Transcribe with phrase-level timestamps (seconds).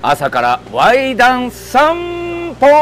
[0.00, 2.66] 朝からワイダン散歩。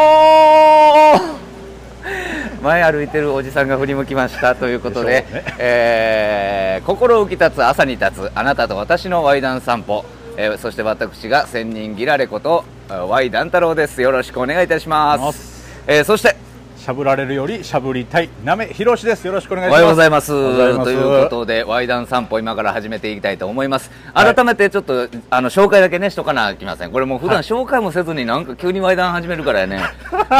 [2.62, 5.44] 前歩いてるおじさんが振り向きましたということででね。
[5.58, 10.04] えー心浮き立つ朝に立つあなたと私のワイダン散歩、
[10.36, 14.02] えーそして私が千人ギラレことえーワイダン太郎です。
[14.02, 15.66] よろしくお願いいたします。
[15.86, 16.36] えーそして
[16.76, 19.26] しゃぶられるよりしゃぶりたいなめひろしです。
[19.26, 19.80] よろしくお願いおします。
[19.80, 20.28] おはようございます。
[20.28, 23.90] ということでワイダン散歩今から始めていきたいと思います。
[24.14, 26.92] 改めてちょっと、あの紹介だけねしとかなきません。
[26.92, 29.80] これもう普段はい紹介もせずになんか急にワイダン始めるからやね。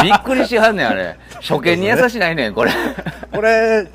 [0.03, 1.17] びっくりしはんねんあれ。
[1.41, 2.71] 初見に優しないねんこれ。
[3.33, 3.87] これ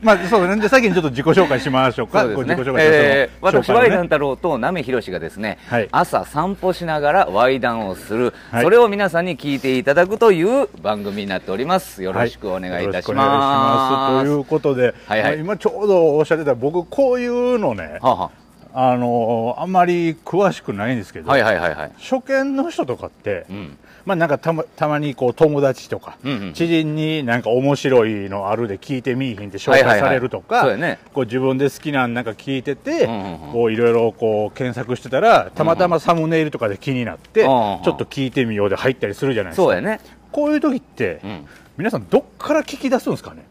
[0.00, 0.60] まあそうね。
[0.60, 2.22] で先にちょっと自己紹介しましょうか。
[2.22, 2.80] そうです自己紹介しましょう。
[2.80, 5.88] えー私、ワイダン太郎となめひろしがですね、はい。
[5.90, 8.64] 朝散歩しながらワイダンをする、はい。
[8.64, 12.02] それを皆さんに聞いていただくという番組になっております。
[12.02, 13.40] よろしくお願いいたします,、よろくお願い
[13.82, 14.24] します。
[14.24, 15.30] ということで、はいはい。
[15.30, 18.30] まあ今ちょうどおっしゃってた僕こういうのねはあは
[18.74, 18.96] あ。
[18.96, 21.92] のあんまり詳しくないんですけど、あはいはいはいはい。
[21.98, 30.66] 初見の人とかって、うんまあなんかたまたまにこう友達とか、うんうん知人になんか面白いのあるで聞いてみいひんって紹介されるとか、
[31.12, 37.82] こう自分で好きなんなんか聞いてて、うんうんうんこういろいろこう検索してたらたまたまサムネイルとかで気になって、うんうんうん。
[37.82, 39.62] ちょっと聞いてみようで入ったりするじゃないですか。
[39.64, 40.00] そうやね。
[40.32, 41.46] こういう時って、うん。
[41.76, 43.44] 皆さんどっから聞き出すんですかね？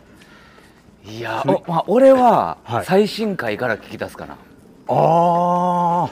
[1.05, 2.85] いや、おまあ、俺ははい。
[2.85, 4.37] 最新回から聞き出すかな、あ
[4.89, 6.09] あ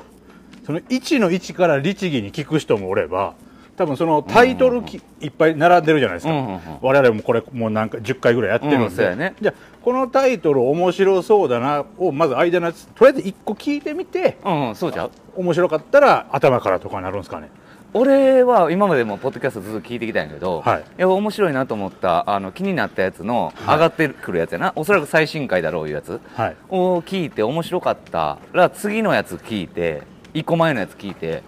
[0.65, 3.33] その1の1から律儀に聞く人もおれば
[3.77, 6.59] 多分そのタイトルき、いっぱい並んでるじゃないですか、うんうんうん。
[6.81, 9.35] 我々もこれもうなんか10回ぐらいやってるんで、うんね。
[9.41, 15.11] じゃあこのタイトル面白そうだなをまず間のやつとりあえず1個聞いてみてうん、うん、そうちゃう。
[15.35, 17.49] 面白かったら頭からとかになるんですかね。
[17.93, 20.83] 俺は今までもポッドキャストずっと聞いてきたんやけど、はい。
[20.97, 26.19] や面白いなと思ったあの気になったやつの上がってくるやつやな、おそらく最新回だろういうやつ。
[26.35, 26.57] はい。
[26.69, 30.03] を聞いて面白かったら次のやつ聞いて
[30.33, 31.41] 1個前のやつ聞いて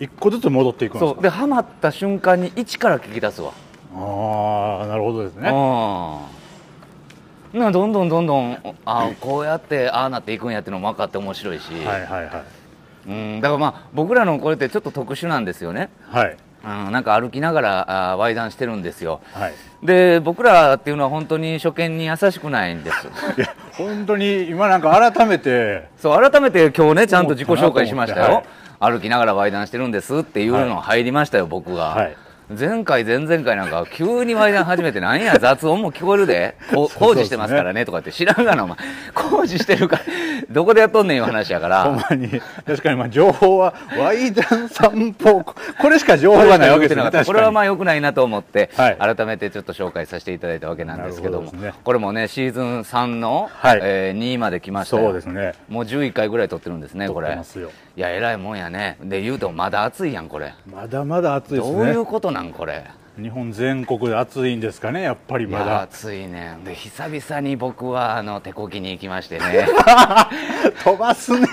[0.00, 1.10] あ1個ずつ戻っていくんですか？
[1.14, 1.22] そう。
[1.22, 3.52] でハマった瞬間に1から聞き出すわ。
[3.94, 5.48] ああなるほどですね。
[5.48, 5.52] う
[7.58, 7.60] ん。
[7.60, 12.30] などんどんどんどんあこうやってああなっていくんやってのも分かって面白いし、はいはいはい。
[13.08, 16.36] うん、だからまあ僕らのこれってちょっと特殊なんですよね、はい
[16.66, 19.20] うん、なんか歩きながらあワイダンしてるんですよ。
[19.32, 19.54] はい。
[19.82, 23.06] で僕らっていうのは本当に初見に優しくないんです。
[23.38, 28.44] いや本当に今なんか改めてそう改めて今日ねちゃんと自己紹介しましたよ、
[28.80, 28.92] はい。
[28.92, 32.16] 歩きながらワイダンしてるんですっていうの入りましたよ、僕が、はい
[32.48, 36.54] 前回前々回なんか急にワイダン始めてなんや 雑音も聞こえるで。
[36.72, 38.78] 工事してますからねとかって知らんがなお前。
[39.14, 40.02] 工事してるから
[40.50, 41.82] どこでやっとんねんいう話やから。
[41.82, 42.40] ほんまに。
[42.64, 48.96] 確かにまあ情報はワイダン散歩ここれしか情報がないわけですよねこれはまあ良くないなと思って、はい。
[48.96, 51.52] 改めてちょっと紹介させていただいたわけなんですけども
[51.82, 53.80] これもねシーズン3の、はい。
[53.82, 55.04] えー2位まで来ましたよ。
[55.04, 55.54] そうですね。
[55.68, 58.98] もう11回ぐらい撮ってるんですねこ撮ってれますよいや偉いもんやね。
[59.02, 60.52] で言うてもまだ暑いやんこれ。
[60.70, 62.84] まだまだ暑いですどういうねことなんこれ？
[63.18, 65.80] 日本全国で暑いんですかねやっぱりまだ。
[65.82, 66.58] 暑いね。
[66.66, 69.66] で久々に僕はあの手こぎに行きましてね。
[70.84, 71.48] 飛ばすね。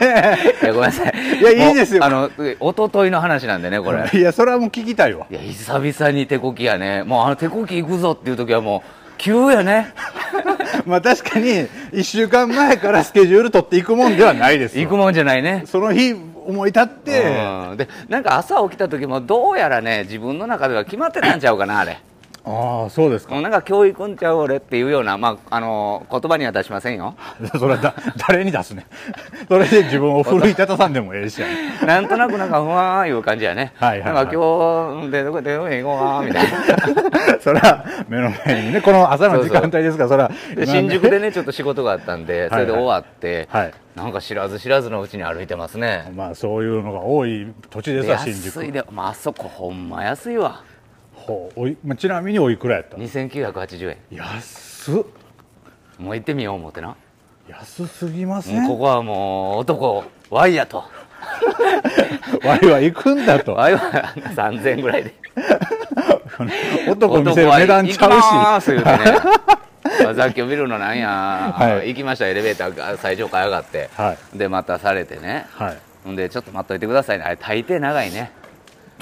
[0.62, 1.14] いやごめんなさい。
[1.40, 2.04] いやいいですよ。
[2.04, 4.10] あの一昨日の話なんでねこれ。
[4.14, 5.26] いやそれはもう聞きたいわ。
[5.32, 7.04] いや久々に手こぎやね。
[7.04, 9.94] もうあの手こぎ行くぞっていう時はもう急やね。
[10.86, 11.46] まあ確かに
[11.94, 14.84] 1週間前からスケジュール取っていくもんではないですよ。
[14.84, 15.64] 行くもんじゃないね。
[15.66, 16.14] その日
[16.46, 17.14] 思い立って。
[17.78, 22.00] でなんか朝起きた時もどうやらね自分の中では決まってたんちゃうかなあれ。
[22.46, 23.38] ああそうですか。
[23.38, 27.16] うんなんか教育んちゃう俺っていうような、まあ、あの言葉には出しませんよ。
[27.58, 27.94] それはだ
[28.28, 28.86] 誰に出すね。
[29.48, 31.54] それで自分を奮い立たさんでもええしやね。
[31.86, 33.72] なんとなくなんかふわーいう感じやね。
[33.78, 34.14] はいはいはい。
[34.14, 36.44] なんか今日でどこでどこへ行こうかみたい
[37.36, 37.40] な。
[37.40, 40.04] それは目の前にねこの朝の時間帯ですか。
[40.04, 45.48] らそれはで新宿でねちょっと仕事があったんでそれで終わって、はいなんか知らず知らずのうちに歩い。
[45.48, 50.38] てますねまあそういうのが多い土地ですわ新安い宿で、まああそこほんま安い。
[50.38, 50.62] わ
[51.26, 53.98] ほうおい、まあ、ちなみにおいくらやった？2980円。
[54.12, 55.04] 安っ。
[56.00, 56.96] もう行ってみよう思ってな。
[57.48, 58.68] 安すぎません？
[58.68, 60.84] ここはもう男ワイやと。
[62.44, 63.54] ワイは行くんだと。
[63.54, 63.80] ワイは
[64.36, 65.14] 3000円ぐらいで。
[66.90, 70.16] 男見せる値段ち男は行きます言うてね。
[70.16, 71.90] さっき見るのなんや、はい。
[71.90, 75.46] 行きましたエレベーターが最上階上がって、はでまたされてね。
[75.52, 75.78] はい。
[76.04, 77.24] ほんでちょっと待っといてくださいね。
[77.24, 78.32] あれ大抵長いね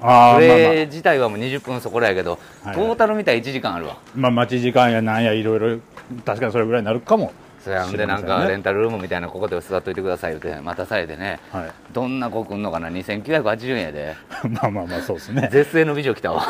[0.02, 0.74] ああそまあまあ。
[0.74, 3.98] れ自体はもう20分そこらやけど、はいトータル見たら1時間あるわ。
[4.16, 5.80] まあ待ち時間やなんやいろいろ
[6.26, 7.34] 確かにそれぐらいになるかも
[7.64, 11.72] そやん知でなんかレンタルルームみたいなここで座っといてくださいって待たされてね、はい。
[11.94, 14.16] どんな子来んのかな？2980円やで。
[14.50, 15.50] まあまあまあそうですね。
[15.54, 16.46] 絶世の美女来たわ。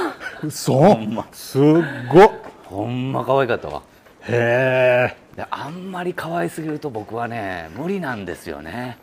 [0.50, 0.98] そう
[1.34, 1.64] すっ
[2.10, 2.32] ごっ。
[2.66, 3.82] ほんま可愛かったわ。
[4.22, 5.18] へえ。
[5.36, 8.98] であんまり可愛すぎると僕はね無理なんですよね。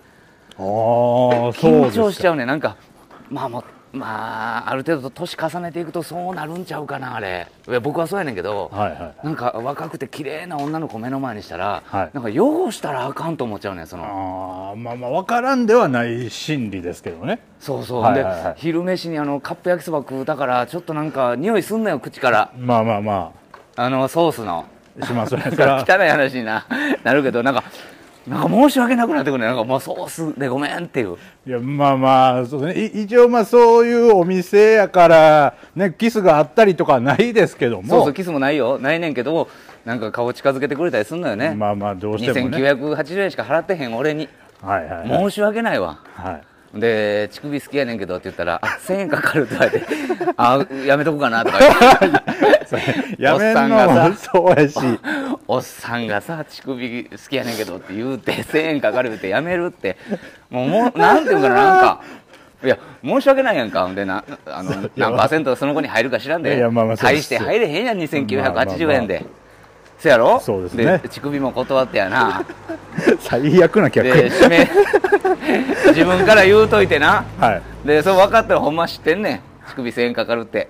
[0.52, 2.46] ああそう緊張しちゃうね。
[2.46, 2.76] なんか
[3.30, 7.46] まあもうまあある程度年重ねていくとそうなるんちゃうかなあれ。
[7.68, 12.10] いや僕はそうやねんけど、はいはいなんか若くて綺麗な女の子目の前にしたら、はい。
[12.12, 14.04] なんか汚したらあかんと思っちゃうねんその。
[14.04, 17.40] ああまあまあ分からんではない心理ですけどね。
[17.60, 18.54] そうそう、はいはいはい。
[18.54, 22.52] で昼飯にあのカップ焼きそば食うたからちょっとなんか匂いすんなよ口から。
[22.58, 23.32] まあまあま
[23.76, 23.88] あ。
[23.88, 24.66] のソースの。
[25.00, 26.66] あしますね 汚い話にな
[27.04, 27.62] なるけどなんか
[28.28, 29.46] なんか申し訳なくなってくるね。
[29.46, 31.16] なんかもうソースでごめんっていう。
[31.46, 32.74] いやまあまあそうね。
[32.74, 37.88] い一応まあそういうお店やからねキスがあったりとかはないですけども。
[37.88, 38.78] そうそうキスもないよ。
[38.78, 39.48] ないねんけど
[39.84, 42.58] なんか顔近づけてくれたりすんのよね、まあまあどうしてもね。
[42.58, 44.28] 2980円しか払ってへん俺に。
[44.60, 45.30] はいはいはい。
[45.30, 46.00] 申し訳ないわ。
[46.14, 49.86] はいで乳首好きやねんけどって言ったら「あ1000円かかる」って言われて
[50.36, 52.28] 「あやめとこうかな」とか言って。
[53.18, 54.78] やめんおっさんのもがさそうやし。
[55.46, 59.96] おっさんがさ乳首好きやねんけどって言うて1000円かかるってやめるって。
[60.50, 62.02] もうもうなんていうかななんか。
[62.62, 63.84] いや申し訳ないやんか。
[63.84, 66.60] ほんでなあの何パーセントその子に入るか知らんで。
[67.00, 69.24] 大して入れへんやんまあま2980あ円で。
[69.98, 70.40] せやろ？
[70.40, 71.00] そうですね。
[71.04, 72.44] 乳首も断ってやな。
[73.20, 74.68] 最悪な客で締め
[75.88, 77.24] 自分から言うといてな。
[77.38, 77.62] はい。
[77.86, 79.40] でそう分かったらほんま知ってんねん。
[79.68, 80.68] 乳首1000円かかるって。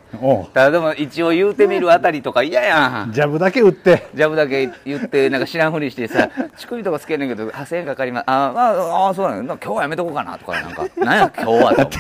[0.55, 3.13] ただでも一応言うてみるあたりとか嫌やん。
[3.13, 4.09] ジャブだけ打って。
[4.15, 8.25] ジャブだけ言ってなんか知らんふりしてさ乳首とか好きやねんけど8000円かかります。
[8.27, 10.85] あ、まあ、あそうなんや今日はやめとこうかなとかなんか。
[10.97, 11.91] なんや今日はと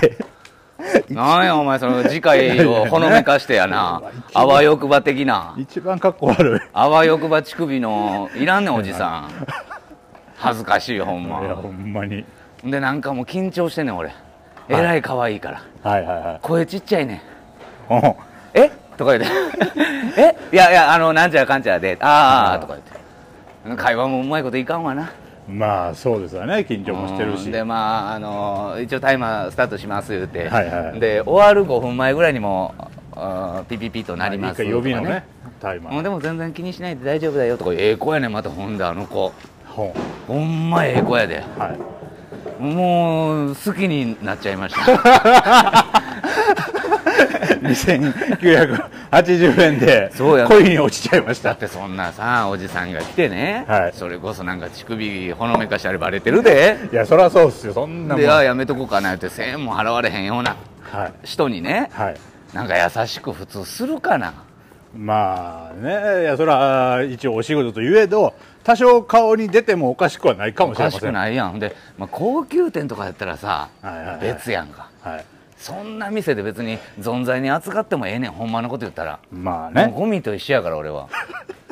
[1.11, 4.01] なんやお前その次回をほのめかしてやな。
[4.33, 5.55] あわよくば的な。
[5.57, 6.61] 一番かっこ悪い。
[6.73, 9.31] あわよくば乳首のいらんねんおじさん。
[10.37, 12.25] 恥ずかしいよほんいやまほんまに。
[12.65, 14.13] でなんかもう緊張してんねん俺。
[14.69, 15.63] えらい可愛いから。
[15.83, 16.05] はい。
[16.05, 17.21] はいはい声ちっちゃいねん。
[18.55, 18.71] え？
[18.97, 19.37] とか言って。
[20.17, 20.37] え？
[20.53, 23.83] いやいやあのなんちゃらかんちゃらでああとか言って。
[23.83, 25.11] 会話もうまいこといかんわな
[25.49, 26.67] まあそうですよね。
[26.69, 27.47] 緊張もしてるし。
[27.47, 27.51] うん。
[27.53, 31.01] でまああの一応タイマースタートします言って、はいはいはい。
[31.01, 32.75] で終わる5分前ぐらいにも
[33.69, 35.25] ピピピとなります一回呼びのとかね。
[35.61, 35.95] タイマー。
[35.95, 38.51] もうでも全然気にしないで大丈夫だよとかええ子やねんまた。
[38.51, 39.33] ほんであの子。
[39.67, 39.95] ほ
[40.27, 41.43] ほんまええ子やで。
[41.57, 41.99] うはい。
[42.63, 45.87] もう好きになっちゃいました
[47.69, 50.13] 2980円で
[50.49, 53.93] 恋に落ちちゃいましだったてそんなさおじさんが来てね、はい。
[53.95, 56.79] それこそなんか乳首ほのめかしてあれバレてるで。
[56.93, 57.73] いやそりゃそうっすよ。
[57.75, 58.23] そんなもん。
[58.23, 59.15] であやめとこうかな。
[59.15, 61.13] って1000円も払われへんようなはい。
[61.27, 61.91] 人にね。
[61.93, 62.17] はい。
[62.53, 64.35] なんか優しく普通するかな。
[64.97, 66.23] まあね。
[66.23, 68.35] いやそれは一応お仕事といえど
[68.65, 71.11] 多少顔に出てもおかしくはないかもおかししれません。
[71.11, 71.59] くないやん。
[71.59, 74.21] で、まあ、高級店とかやったらさ、はいはいはい。
[74.21, 74.89] 別やんか。
[75.03, 75.25] はい
[75.59, 78.31] そんな店で別に存在に扱ってもええねん。
[78.31, 79.93] ほんまのこと言ったら、まあね。
[79.95, 81.09] ゴミと一緒やから俺は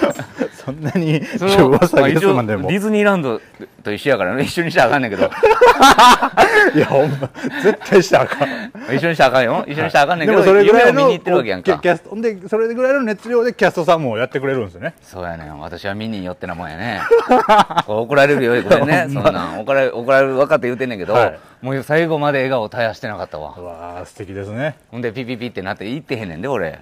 [0.52, 3.40] そんなにその噂ゲスマンでもディズニーランド
[3.82, 4.42] と一緒やからね。
[4.44, 5.30] 一緒にしたらあかんねんけど。
[6.74, 7.30] いやほんま
[7.62, 8.72] 絶対したらあかん。
[8.94, 9.64] 一緒にしたらあかんよ。
[9.66, 11.78] 一緒にしたらあかんねんけど、でもそれぐらいの夢を見に行ってるわけやんか。
[11.78, 14.94] キャストでそれぐらいの熱量でキャストさんもやってくれるんですよね。
[15.02, 15.58] そうやねん。
[15.60, 17.00] 私は見によってなもんやね。
[17.86, 19.06] 怒られるよごめんね。
[19.08, 19.60] そんなん。
[19.60, 21.38] 怒られ怒られる分かって言うてんねんけど、はい。
[21.62, 23.54] もう最後まで笑顔絶やしてなかったわ。
[23.56, 24.76] うわあ素敵ですね。
[24.90, 26.80] ほんでピピピってなって行ってへんねんで俺。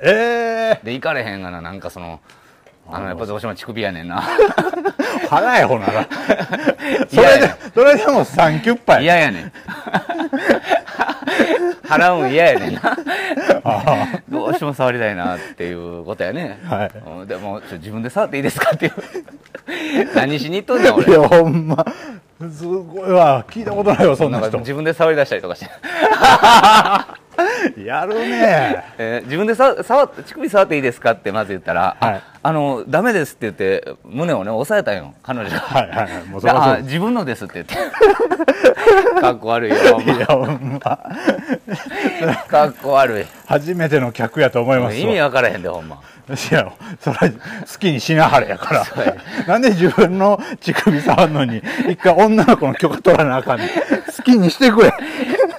[0.00, 2.20] ええで行かれへんがななんかその
[2.90, 4.22] あのやっぱどうしても乳首やねんな。
[4.22, 6.08] ー、払えほなら。
[7.08, 9.52] それでそれでもサンキュッパや嫌やねん。
[11.86, 12.96] 払うん 嫌やねんな。
[13.64, 16.90] あどうしても触りたいなっていうことやね、はい。
[17.06, 18.92] うんでも自分で触っていいですかっていう。
[20.14, 21.84] 何しに行っとんねんあい俺やほんま
[22.52, 23.10] すごい。
[23.10, 24.50] わ聞いたことないわそんな人。
[24.52, 25.66] か自分で触り出したりとかして
[27.84, 28.84] やるね。
[28.98, 32.14] えー自分でさ触って乳首触っていいですかってまず言ったら、はい。
[32.14, 35.50] ああのダメですって言って胸をね押さえたんよ彼女。
[35.50, 36.24] が、はいはいはい。
[36.26, 37.74] もうそそ自分のですって言って。
[39.20, 40.90] かっこ悪いよいやほんま。
[42.48, 43.26] かっこ悪い。
[43.46, 46.70] 初めての客やと思います意味分からへんでほんまいや
[47.00, 48.84] それは好きにしなはれやから。
[49.46, 54.92] なんで自分の乳首触るのに一回女の子の許可取らなあかんねん好きにしてくれ。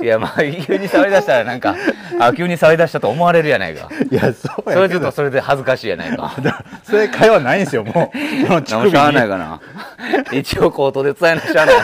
[0.01, 1.75] いやまあ急に触り出したらなんか
[2.19, 3.89] あ急に触り出したと思われるやないか。
[4.11, 6.35] いやそうそれちょっとそれで恥ずかしいやないか。
[6.41, 8.47] だ正解はないんですよもう。
[8.47, 9.61] その乳首何 もしゃあないにかな。
[10.31, 11.75] 一応口頭で伝えなしゃあない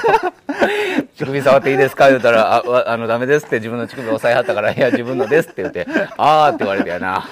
[1.17, 7.25] 乳首触っていいですか言うたら、あ、わあの、ダメですって自分の乳首押さえはったから、いや、自分のですって言って、あーって言われてやな。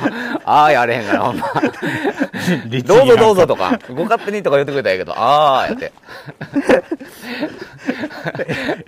[0.45, 1.51] あーやれへんから、ほんま。
[2.85, 5.91] どうぞどうぞととか、ご勝手にとか言ってくれたらええけど、あーやって。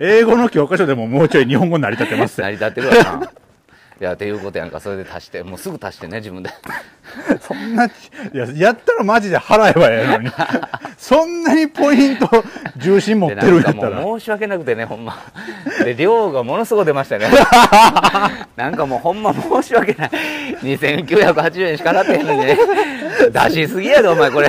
[0.00, 3.30] 英語の教科書でももうちょい日本語成り立ってますよ成り立ってるわな。
[3.98, 4.78] いやっていうことやんか。
[4.78, 6.50] それで足してもうすぐ足してね自分で。
[7.40, 7.90] そんない
[8.34, 10.30] ややったらマジで払えばええのに。
[10.98, 12.28] そんなにポイント
[12.76, 14.02] 重心持ってるんやったら。
[14.02, 15.16] 申し訳なくてねほんま。
[15.82, 17.28] で量がものすごい出ましたね。
[18.56, 20.10] なんかもうほんま申し訳ない。
[20.62, 22.58] 2980円しか払ってへんのにね。
[23.32, 24.48] 出しすぎやでお前これ。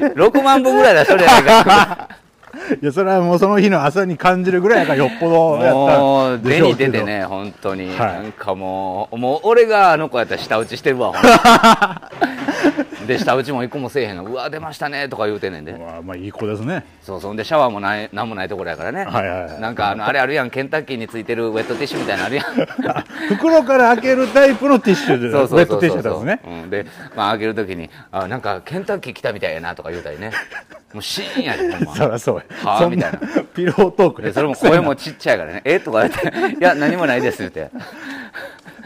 [0.00, 2.19] 6万分ぐらい出しとるやないか
[2.82, 6.92] いやそれはもうその日の朝に感じるぐらいやからよっぽどやもうったんでしょうけど。
[6.92, 7.96] 出てね本当に、はい。
[7.96, 11.12] なんかもうもう俺があの子やったら舌打ちしてるわ。
[13.06, 14.24] で舌打ちも一個もせえへんの。
[14.24, 15.72] うわ出ましたねとか言うてんねんで。
[15.72, 16.84] まあまあいい子ですね。
[17.02, 19.60] そうそんでシャワーもないなんもないところやからね、はいはいはい。
[19.60, 20.50] なんかあのあれあるやん。
[20.50, 22.44] ケンタッキーについてるウェットティッシュみたいなのあるやん。
[23.34, 26.02] 袋から開けるタイプのティッシュでそうそうそうウェットティッそう。
[26.02, 26.40] シュですね。
[26.44, 26.86] うん、で、
[27.16, 30.30] まあ、開けるときにあなんかケンタッキー来たみたいやなとか言うたりね
[30.92, 31.94] もうシーンやでほんま。
[31.96, 32.44] そりゃそうや。
[32.64, 32.78] はあ？
[32.80, 33.18] そんみたいな。
[33.54, 36.28] ピロートークでそれも声もちっちゃいからね「えとか言って
[36.58, 37.70] 「いや何もないです」言って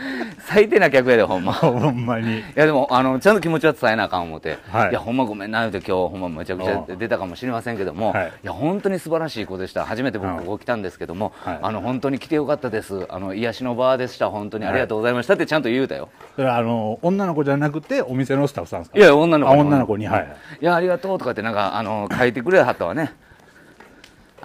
[0.47, 1.53] 最低な客やでほんま。
[1.55, 2.41] ほんまに。
[2.41, 4.93] いやでもあのちゃんと気持ちは伝えなあかん思って、はい。
[4.93, 8.27] やほんまごめんな言うて今日ほんまめちゃくちゃ出たかもしれませんけども、はい。
[8.43, 9.85] い、や本当に素晴らしい子でした。
[9.85, 10.39] 初めて僕うん。
[10.39, 11.59] ここ来たんですけども、はい。
[11.63, 13.07] あの本当に来てよかったです。
[13.09, 14.31] あの癒しの場でした。
[14.31, 18.99] 本当にありがとうございましたってちゃんと言うたよ、それはあの女の子じゃなくてお店のスタッフさんですか？
[18.99, 20.07] いや女の子あ女の子に。
[20.07, 20.37] はい。
[20.61, 23.13] いやありがとうとかってなんかあの書いてくれはったわね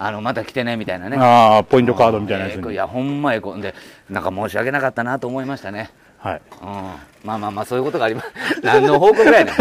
[0.02, 1.18] あのまた来てねみたいなね。
[1.18, 2.72] ああポイントカードみたいなやつに。
[2.72, 3.74] いやほんまええ子で
[4.08, 5.90] なんか申し訳なかったなと思いましたね。
[6.16, 6.42] はい。
[6.62, 6.68] うん。
[7.22, 8.28] まあまあまあそういうことがあります。
[8.64, 9.54] 何の報告やねん。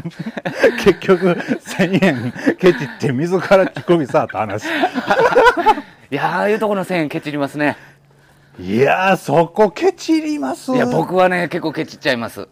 [0.82, 4.64] 結局1000円ケチって自ら乳首さって話。
[6.10, 7.76] いやああいうところの1000円ケチりますね。
[8.58, 10.74] いやーそこケチります。
[10.74, 12.48] いや僕はね結構ケチっちゃいます。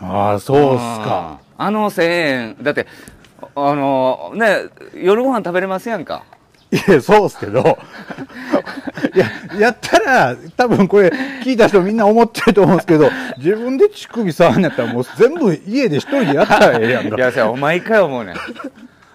[0.00, 1.40] ああそうっすか。
[1.58, 1.66] うん。
[1.66, 2.86] あの1000円だって
[3.56, 6.22] あのね夜ご飯食べれますやんか
[6.74, 7.78] いやそうっすけど。
[9.14, 9.26] いや
[9.58, 11.08] やったら多分これ
[11.44, 17.16] 聞いた人みんな思ってると思うんですけど自分で乳首触んやったらもう全部家で一人でやったらええやんか。
[17.16, 18.36] いやさ毎回思うねん。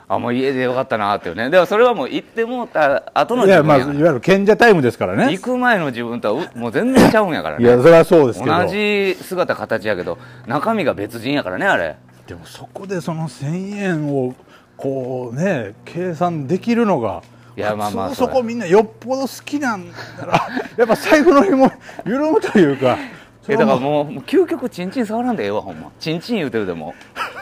[0.08, 1.50] あもう家でよかったなっていうね。
[1.50, 5.32] でもそれはもう行ってもうた後のいや自分やんまあいわゆる賢者タイムですからね。
[5.32, 7.66] 行く前の自分とはうもう全然ちゃうんやからね。
[7.66, 8.58] いやそれはそうですけど。
[8.58, 11.96] 同じ姿形やけど中身が別人やからねあれ。
[12.28, 14.34] でもそこでその1000円を
[14.78, 17.22] こうね計算できるのが
[17.60, 20.48] いやまあまあそそこみんなよっぽど好きなんだら
[20.78, 21.70] やっぱ財布の紐
[22.06, 22.98] 緩むというか。
[23.46, 25.90] そえだからもう究極チンチン触らんでええわほんま。
[26.00, 26.96] チンチン言うてるでも。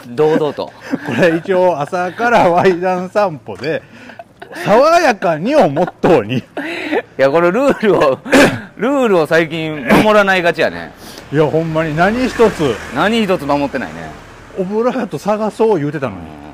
[0.07, 0.71] 堂々と。
[1.05, 3.83] これ一応朝からワイダン散歩で
[4.65, 6.37] 爽やかにをモットーに。
[6.37, 6.43] い
[7.17, 8.19] やこのルールを
[8.77, 10.93] ルールを最近守らないがちやね。
[11.31, 12.75] いやほんまに何一つ。
[12.95, 14.09] 何一つ守ってないね。
[14.57, 16.46] オブラート探そう言うてたのに、い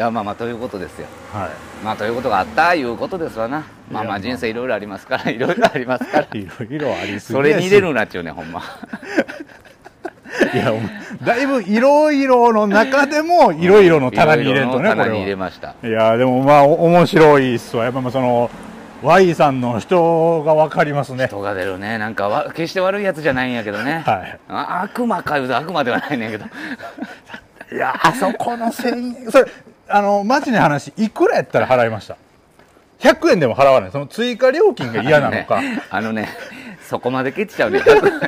[0.00, 1.06] やまあまあということですよ。
[1.30, 1.50] は
[1.84, 3.66] まあということがあったいうことですわな。
[3.90, 6.26] まあまあ人生いろいろありますから いろいろありますから。
[6.32, 8.62] い いろいろありすぎそれに入れるなっちゅうねほんま。
[10.54, 10.90] いやお前
[11.22, 15.74] だいぶいろいろの中でもいろいろの棚に入れんとねこ棚に入れました。
[15.82, 17.84] いやでもまあお面白いっすわ。
[17.84, 18.50] やっぱまあその
[19.02, 21.26] Y さんの人が分かりますね。
[21.26, 21.98] 人が出るね。
[21.98, 24.38] なんかわ決して悪いやつじゃないんやけどね、はい。
[24.48, 26.46] あ悪魔かいうと悪魔ではないねんけど。
[27.72, 29.46] いやあそこの1000円それ
[29.90, 32.16] あのマジな話いくらやったら払いました
[33.00, 33.90] ？100円でも払わない。
[33.90, 36.28] その追加料金が嫌なのか、あのねね
[36.86, 37.78] そこまでケチちゃうね。
[37.78, 38.20] 100,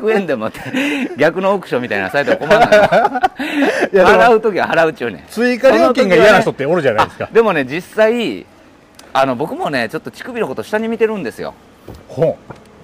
[0.00, 0.60] 100円でもって
[1.16, 5.24] 逆のオークションみたいなサイトは困らないいやでも払う時は払うっちゅうねん。
[5.28, 7.28] 追加料金が嫌な人っておるじゃないですか。
[7.30, 8.46] あでもね実際
[9.12, 11.54] あの僕もねちょっと乳首のこと下に見てるんですよ。
[12.08, 12.36] ほ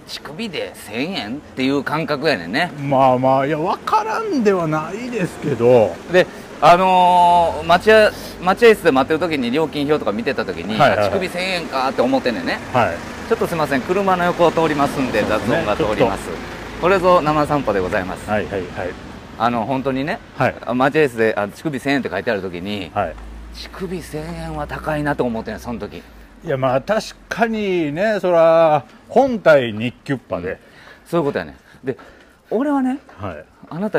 [0.06, 2.70] 乳首で1000円っていう感覚やねんね。
[2.78, 5.94] うまあまあいや分からんではないですけど。
[6.12, 6.26] で
[6.60, 8.10] あのー、待合
[8.42, 11.08] 待合室で待ってる時に料金表とか見てた時に、はいはいはい。
[11.08, 12.58] あ乳首1000円かって思ってんねんね。
[12.72, 12.96] はい。
[13.28, 16.28] ちょっとすいません車の横を通りますんで雑音が通ります、
[16.80, 18.90] これぞ生散歩でございます、はいはいはい。
[19.38, 20.54] あの本当にねはい。
[20.74, 23.16] 待合室であ乳首1000円って書いてある時に、はい。
[23.54, 26.02] 乳首1000円は高いなと思ってんその時。
[26.44, 30.58] いやまあ確かにねそら本体日キュッパで、
[31.04, 31.56] そういうことやね。
[31.82, 31.98] で
[32.50, 33.98] 俺はねはいあなた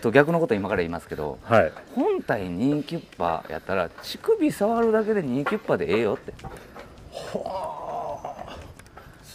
[0.00, 1.72] と逆のこと今から言いますけどはい。
[1.94, 6.32] 本体2キュッパやったら乳首触るだけで2キュッパでええよって。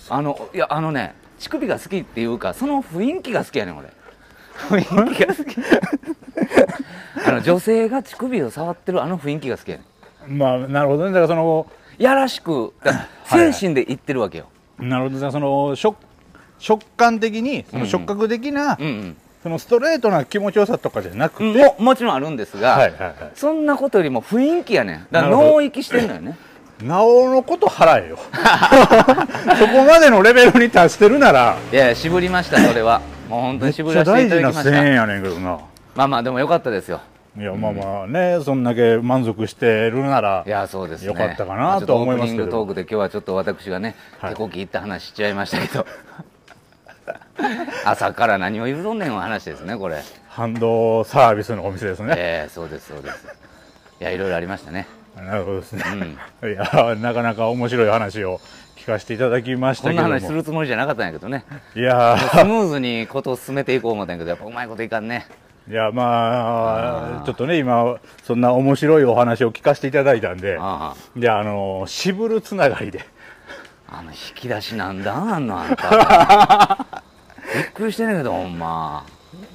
[0.10, 0.22] あ。
[0.22, 3.90] のいやあのね乳首が好きっていうかその雰囲気が好きやねん俺。
[4.70, 5.56] 雰囲気が好き。
[7.28, 9.84] あの女性が乳首を触ってるあの雰囲気が好きやね
[10.28, 11.12] まあなるほどね。
[11.12, 11.68] だからその
[12.00, 12.74] んやらしく
[13.26, 15.32] 精神で言ってるわけよ、なるほど。
[15.32, 15.98] その食
[16.60, 23.14] 食感的にその触覚的な、うんうんそのストレートな気持ちよさとかじゃなくて、ももちろんあるんですが、はいはいはい。
[23.36, 25.08] そんなことよりも雰囲気やねん。
[25.12, 26.38] だから脳域してんのよね。
[26.84, 28.18] なおのこと払えよ。
[29.58, 31.58] そこまでのレベルに達してるなら。
[31.72, 33.02] いや渋りましたそれは。
[33.30, 35.58] もう本当に渋らせていただきまし1000円たやねんけどな。
[35.96, 37.02] まあまあでもよかったですよ。
[37.38, 41.08] いやまあまあね、そんだけ満足してるならいやそうですね。
[41.08, 42.44] よかったかなと思いますけど。
[42.44, 44.30] オープニングトークで今日はちょっと私がね、はい。
[44.32, 45.86] 手こきいった話しちゃいましたけど
[47.86, 50.02] 朝から何を言うとんねんの話ですねこれ。
[50.30, 53.26] ハンドサービスのお店ですね、ええそうですそうです。
[54.00, 54.88] いやいろいろありましたね。
[55.16, 55.84] なるほどですね、
[56.42, 56.52] うん。
[56.52, 58.40] いやなかなか面白い話を
[58.76, 61.44] 聞かせていただきましたこんな話するつもりじゃなかったんやけどね。
[61.76, 65.26] いやスムーズにことを進めていこう思ったんやけどやっぱうまいこといかんね。
[65.70, 70.58] いやまあちょっとね今そんな面白いお話を聞かせていただいたんで。
[70.60, 73.02] あじゃああの渋るつながりで
[73.90, 76.86] ああの引き出しなんだあんのあんた。
[77.56, 79.04] びっくりしてんねんけどほんま。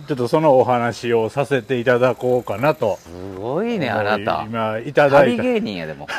[0.08, 2.98] ちょっとそのお話をさせていただこうかなと。
[3.02, 4.44] すごいねあなた。
[4.46, 5.32] 今いただいた。
[5.34, 6.08] い旅芸人やでも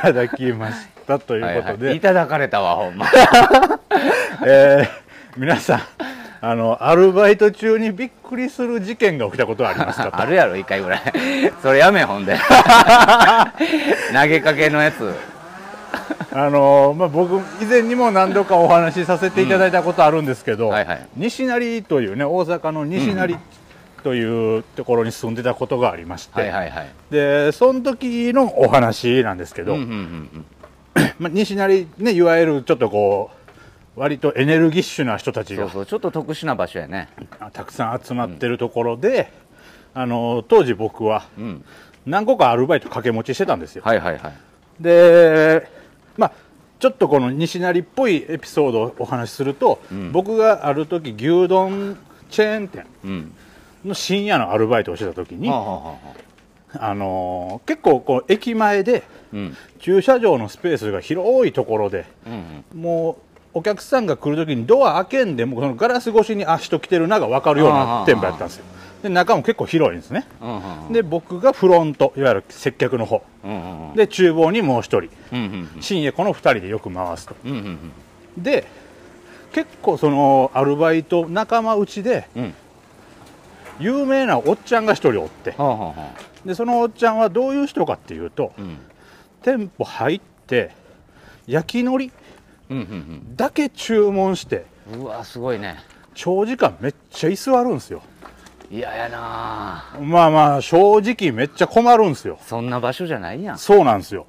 [0.00, 0.74] ただきまし
[1.06, 1.96] たということで、はいはい。
[1.96, 3.06] いただかれたわほんま。
[4.46, 5.02] えー
[5.34, 5.80] 皆さん
[6.42, 10.20] あのアルバイト中にびっくりする事件が起きたことはありますかと。
[10.20, 11.02] あるやろ一回ぐらい。
[11.62, 12.36] それやめほんで。
[14.12, 15.14] 投げかけのやつ
[16.34, 20.72] あのまあ、僕以前にも何度かお話しさせていただいたことあるんですけど、うん。
[20.72, 21.06] はいはい。
[21.16, 23.38] 西成というね大阪の西成
[24.02, 26.86] というところに住んでたことがありまして、はいはいはい。
[27.10, 30.44] でその時のお話なんですけど、うんうんうん
[30.96, 31.04] うん。
[31.18, 33.30] まあ、西成ねいわゆるちょっとこ
[33.96, 37.08] う割とエネルギッシュな人たちがそうそうちょっと特殊な場所やね。
[37.52, 39.30] たくさん集まってるところで、
[39.92, 41.64] あの当時僕はうん。
[42.04, 43.82] 何個かアルバイト掛け持ちしてたんですよ。
[43.84, 44.32] はいはいはい。
[44.80, 45.81] で
[46.16, 46.32] まあ
[46.78, 50.10] ちょっとこの西成っぽいエピソードをお話しすると、ん。
[50.12, 51.96] 僕がある時牛丼
[52.28, 53.34] チェーン店うん。
[53.84, 55.94] の深夜のアルバイトをしてた時に、はあは
[56.74, 59.02] あのー結構こう駅前で
[59.32, 59.56] うん。
[59.78, 62.80] 駐車場のスペースが広いところでうんうん。
[62.82, 68.64] もうお客さんが来る時にドア開けんでもそのガラス越しにあ人来てるなが分かるような店舗やったんですよ
[69.02, 70.26] で中も結構広いんですね。
[70.40, 70.92] うんうんうん。
[70.92, 73.24] で僕がフロントいわゆる接客の方。
[73.44, 73.96] うんうんうん。
[73.96, 75.10] で厨房にもう一人。
[75.32, 77.34] うんうん深夜この2人でよく回すと。
[77.44, 77.56] うんうん
[78.36, 78.42] うん。
[78.42, 78.66] で
[79.52, 82.54] 結構そのアルバイト仲間内でうん。
[83.80, 85.54] 有名なおっちゃんが一人おって。
[86.46, 88.78] でそのおっちゃんはどういう人かっていうとうん。
[89.42, 90.70] 店舗入って
[91.48, 92.10] 焼き海苔
[92.70, 95.76] うんうんだけ注文してうんうわすごいね。
[96.14, 98.02] 長時間めっちゃ居座るんですよ
[98.72, 102.38] 嫌やなあまあまあ正直めっちゃ困るんですよ。
[102.40, 103.58] そんな場所じゃないやん。
[103.58, 104.26] そうなんですよ。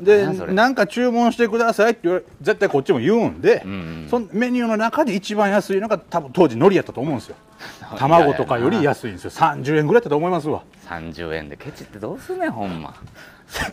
[0.00, 3.74] でなんか注文してくださいって言われ絶対こっちも言うんで、うんう
[4.06, 4.08] ん。
[4.08, 7.36] そのメニューの中で一番安いのが多分当時海苔やったと思うんですよ。
[7.98, 9.30] 卵とかより安いんですよ。
[9.32, 10.62] 30円ぐらいだったと思いますわ。
[10.88, 12.94] 30円でケチってどうすんねんほんま。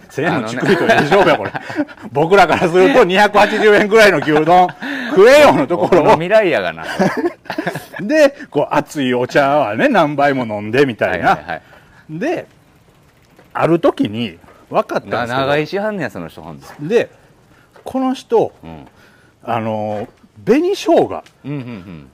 [0.10, 1.52] 1000円のチクリと大丈夫やこれ。
[2.12, 4.68] 僕らからすると280円ぐらいの牛丼
[5.12, 6.06] 食えよのところを。
[6.13, 6.86] 未来やがな
[8.08, 11.62] でこう熱いお茶はね何杯も飲んでみたな、はいいはいはい。
[12.10, 12.48] で
[13.54, 14.38] ある時に
[14.70, 16.68] 分かったんなです長居しはんねやその人ほんと。
[16.82, 17.10] で
[17.84, 18.88] この人うん。
[19.44, 20.08] あの
[20.46, 21.24] 紅生姜。
[21.46, 22.10] うんうんうん。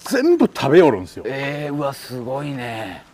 [0.00, 1.24] 全部食べよるんですよ。
[1.26, 3.04] えー、うわすごいね。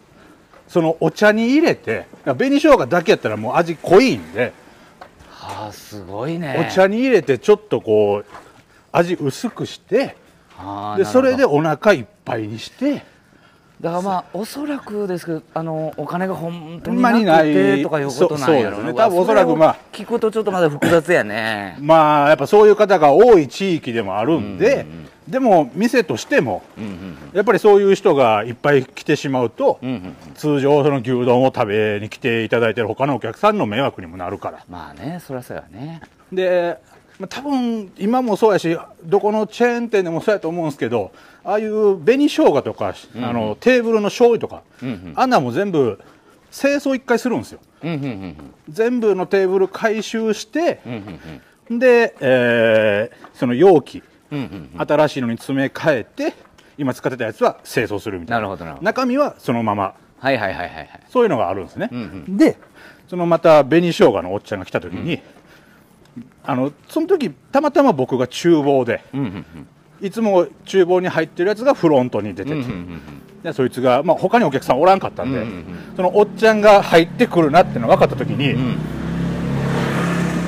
[0.68, 4.52] そのお茶に入れて紅生姜だけやったらもう味濃いんで、
[5.28, 6.66] はあすごいね。
[6.68, 8.26] お茶に入れてちょっとこう
[8.92, 10.12] 味薄くしてはあ
[10.96, 13.04] でそれでお腹いっぱいにして。
[13.78, 17.52] だからまあおそらくですけどあのお金が本当ほんになくまにない。
[17.52, 18.94] てとかいうことなんやろそうね。
[18.94, 19.76] 多分おそらくまあ。
[19.92, 21.76] 聞くとちょっとまだ複雑やね。
[21.80, 25.08] まあやっぱそういう方が多い地域でもあるんで、うんうんうん。
[25.28, 27.16] でも店としてもうんうん。
[27.34, 30.14] やっぱりそういう人がいっぱい来てしまうと、うんうんうん。
[30.34, 34.64] 通常その牛丼を食べに来ていただいてる他のお客さんの迷惑にもなるから。
[34.70, 36.00] まあねそりゃそうやね。
[36.32, 36.78] で、
[37.18, 41.12] まあ、多分今もそうやしどこのチェーン店でもそうやと思うんですけど
[41.44, 43.28] ああいう紅生姜とか、うんうん。
[43.28, 45.12] あのテーブルの醤油とか、うんうん。
[45.16, 45.98] あんなんも全部
[46.52, 47.60] 清掃一回するんですよ。
[47.84, 48.36] うんうんうん
[48.68, 51.20] 全部のテーブル回収してうんうん
[51.70, 51.78] うん。
[51.78, 54.86] で、えーその容器うんうんうん。
[54.86, 56.34] 新しいのに詰め替えて
[56.76, 58.36] 今使ってたやつは清掃するみたいな。
[58.36, 58.72] なるほどな。
[58.72, 59.94] るほど中身はそのまま。
[60.18, 60.88] はいはいはいはいはい。
[61.08, 62.56] そういうのがあるんですね、うんで
[63.08, 65.22] そのまた紅生姜のおっちゃんが来た時に、
[66.44, 69.44] あのその時たまたま僕が厨房でうんうんうん。
[70.06, 73.00] いつも厨房に入ってるやつがフロントに出てて、うんうんうん
[73.42, 75.64] でそいつが、まあ、他にお客さんおらんかったんで、うんうんうん。
[75.94, 78.60] そのおっちゃんが入ってくるなってのが分かった時に、うん。
[78.60, 78.78] うん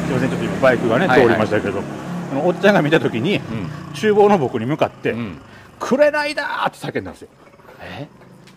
[0.06, 1.28] すいませんちょっと今バイクがね、はいはい。
[1.28, 1.82] 通りましたけど
[2.30, 3.40] そのおっちゃんが見た時に、
[3.94, 5.38] 厨房の僕に向かって「うん。
[5.78, 7.28] くれないだ!」って叫んだんですよ。
[7.80, 8.08] え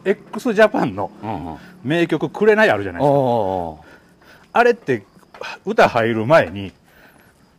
[0.05, 1.57] ？X ジャパンのうんうん。
[1.83, 3.15] 名曲「くれない」あるじゃないおですか。
[3.19, 3.79] お
[4.53, 5.03] あれって
[5.65, 6.71] 歌入る前に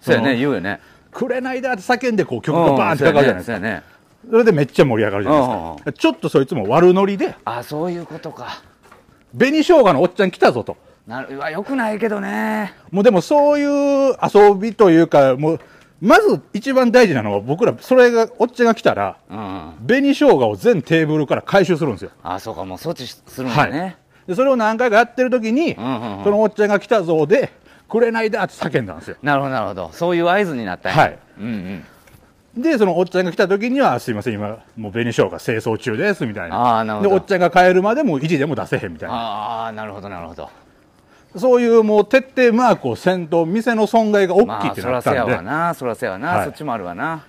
[0.02, 3.82] そうやね言うよね「くれないだ」って叫んでこう曲がバーンってかかるじゃないですか、ね。
[4.30, 5.46] それでめっちゃ盛り上がるじゃないで
[5.78, 8.62] すか、ちょっとそいつも悪ノリであそういうことか。
[9.36, 10.76] 紅生姜のおっちゃん来たぞと。
[11.06, 12.74] なるうわよくないけどね。
[12.90, 13.64] もうでもそうい
[14.10, 15.60] う遊びというかもう
[16.00, 19.72] まず一番大事なのは僕らそれがおっちゃんが来たらうんうん。
[19.86, 22.10] 紅生姜を全テーブルから回収するんですよ。
[22.22, 23.96] あそうかもう措置するんだね、
[24.28, 26.24] でそれを何回かやってる時に、うんうんうん。
[26.24, 27.52] そのおっちゃんが来たぞで
[27.92, 29.16] 「くれないだ」って叫んだんですよ。
[29.22, 29.90] なるほどなるほど。
[29.92, 30.98] そういう合図になったんや。
[30.98, 31.18] はい。
[31.38, 31.46] うん
[32.56, 32.62] うん。
[32.62, 36.78] でそのおっちゃんが来た時には「すいません今もう紅生姜清掃中です」みたいな。
[36.78, 37.10] あーなるほど。
[37.10, 39.14] でおっちゃんが帰るまでもう意地でも出せへんみたいな。
[39.14, 40.48] ああなるほどなるほど。
[41.36, 46.44] そういうもう徹底マークをせんと店の損害が大きいまあってそらせやなったんで、わなそらせやわな、はい。
[46.44, 47.24] そっちもあるわな。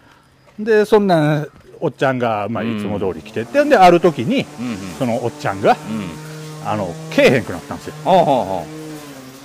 [0.59, 1.45] でそんな
[1.79, 4.77] おっちゃんが、まあ、うんいつも通り来てて、である時にうんうん。
[4.99, 6.67] そのおっちゃんがうん。
[6.69, 7.93] あのけえへんくなったんですよ。
[8.03, 8.82] ほうほうほう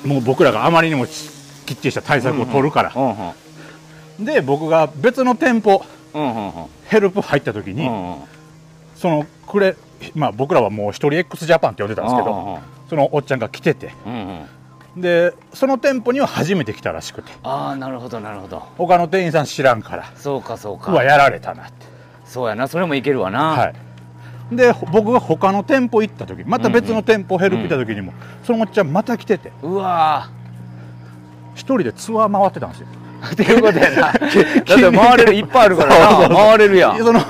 [0.08, 1.28] もう僕らがあまりにもち
[1.66, 3.34] きっちりした対策を取るから、ほうほ
[4.20, 6.52] うで僕が別の店舗うんうんうん。
[6.86, 8.16] ヘルプ入った時に、うんうん。
[8.96, 9.76] そのくれ、
[10.14, 14.46] まあ、僕らはもう一人 x ジャパンって呼んでたんですけど、うんうんそのおっちゃんが来ててうん
[14.94, 15.00] うん。
[15.02, 18.60] でその店舗には初めて来たらしくてああなるほどなるほど。
[18.78, 20.90] 他の店員さん知らんからそうかそうか。
[20.90, 21.86] うわやられたなって。
[22.24, 23.74] そうやなそれもいけるわな、はい
[24.50, 28.12] でほ僕が他の店舗行った時また別の店舗ヘルプ行った時にも、
[28.44, 29.52] そのおっちゃんまた来てて。
[29.62, 30.30] うわ
[31.54, 32.86] 一人でツアー回ってたんですよ。
[33.20, 33.96] ー っていうことやな。
[34.12, 36.34] だって回れるいっぱいあるからな。
[36.34, 36.98] 回れるやん。
[36.98, 37.20] その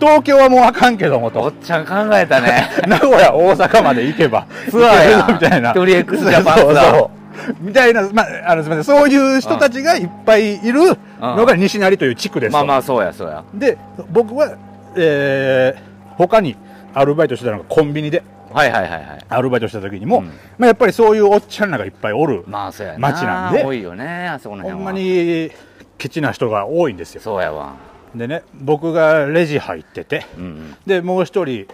[0.00, 2.70] 東京はもうあかんけどもおとっちゃん考えたね。
[2.88, 5.26] 名古屋大阪まで行けばツアーや。
[5.28, 5.70] みたいな。
[5.70, 7.10] 一人 x ジャパンツアう
[7.60, 8.96] みたいな、まあ、あのすみません。
[8.96, 12.56] そういう人たちがいっぱいいるのが西成という地区ですと。
[12.56, 13.42] まあまあそうやそうや。
[13.52, 13.76] で
[14.10, 14.52] 僕は、
[14.96, 16.56] えー他に
[16.94, 18.22] アルバイトしてたのがコンビニで
[18.52, 19.26] はいはいはいはい。
[19.28, 20.26] アルバイトした時にも、うん。
[20.26, 22.98] まあ、やっぱりそういうおっちゃんらがいっぱいおる、まあそうやな。
[23.00, 25.50] 街なんで多いよねあそこのほん辺はまに
[25.98, 27.20] ケチな人が多いんですよ。
[27.20, 27.74] そうやわ。
[28.14, 30.76] でね僕がレジ入っててうんうん。
[30.86, 31.66] でもう一人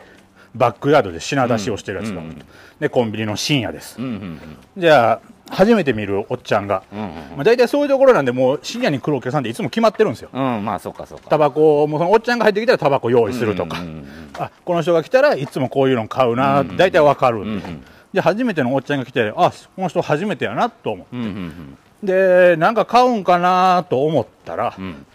[0.54, 2.42] バックヤードで品出しをしてるやつが、うんうん
[2.80, 4.40] でコンビニの深夜です、うんうん。
[4.78, 10.30] じゃあ初めて見るおっちゃんが、うんうんまあ、大体そういうところなんでもう深夜に来るお客さんっていつも決まってるんですよ。
[10.32, 11.28] うんうんまあそうかそうか。
[11.28, 14.06] タバコもうそのおっちゃんが入ってきたらタバコ用意するとか、うんうん
[14.38, 21.78] あこの人が来たらいつもこういうの買うなってうん大体わかるんで、うんうんで初めてのおっちゃんが来てあこの人初めてやなと思ううんうんうん。
[22.02, 25.06] でなんか買うんかなと思ったら、うん。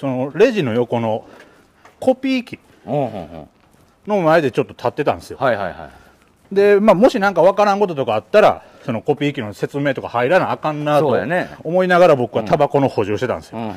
[0.00, 1.26] そのレジの横の
[2.00, 5.38] コピー機の前でちょっと立ってたんですよ。
[5.40, 6.03] うはいはいはい
[6.52, 11.16] で、まあ、もしなんかわからんこととかあったらそのコピー機の説明とか入らなあかんなと
[11.62, 13.74] 思いながら僕はタバコの補充してたんですよ、うんうん。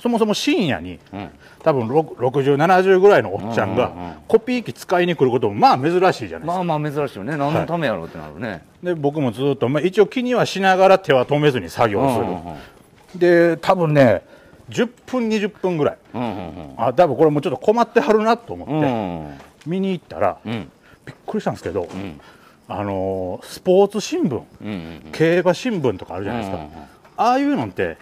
[0.00, 1.30] そもそも深夜にうん。
[1.62, 4.14] 多分6070ぐらいのおっちゃんがうんうんうん。
[4.26, 7.36] コピー機使いに来ることもまあ珍しいじゃないですか、まあまあ珍しいよね。
[7.36, 8.64] 何のためやろうってなるね。
[8.82, 13.18] で僕もずっと、まあ、一応気にはしながら手は止めずに作業する、うんうんうん。
[13.18, 14.22] で多分ね
[14.70, 15.98] 10分20分ぐらい。
[16.14, 19.38] うんうんあ多分これもうちょっと困ってはるなと思って、うんうん。
[19.66, 20.72] 見に行ったら、うん
[21.10, 22.20] びっくりしたんですけど、うん。
[22.68, 24.70] あのースポーツ新聞うんう
[25.08, 26.82] ん競馬新聞とかあるじゃないですか、うんうんうん。
[27.16, 27.98] ああいうのって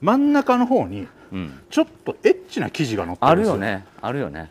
[0.00, 1.60] 真ん中の方にうん。
[1.70, 3.86] ちょっとエッチな記事が載ってるんですあるよね。
[4.00, 4.50] あるよね。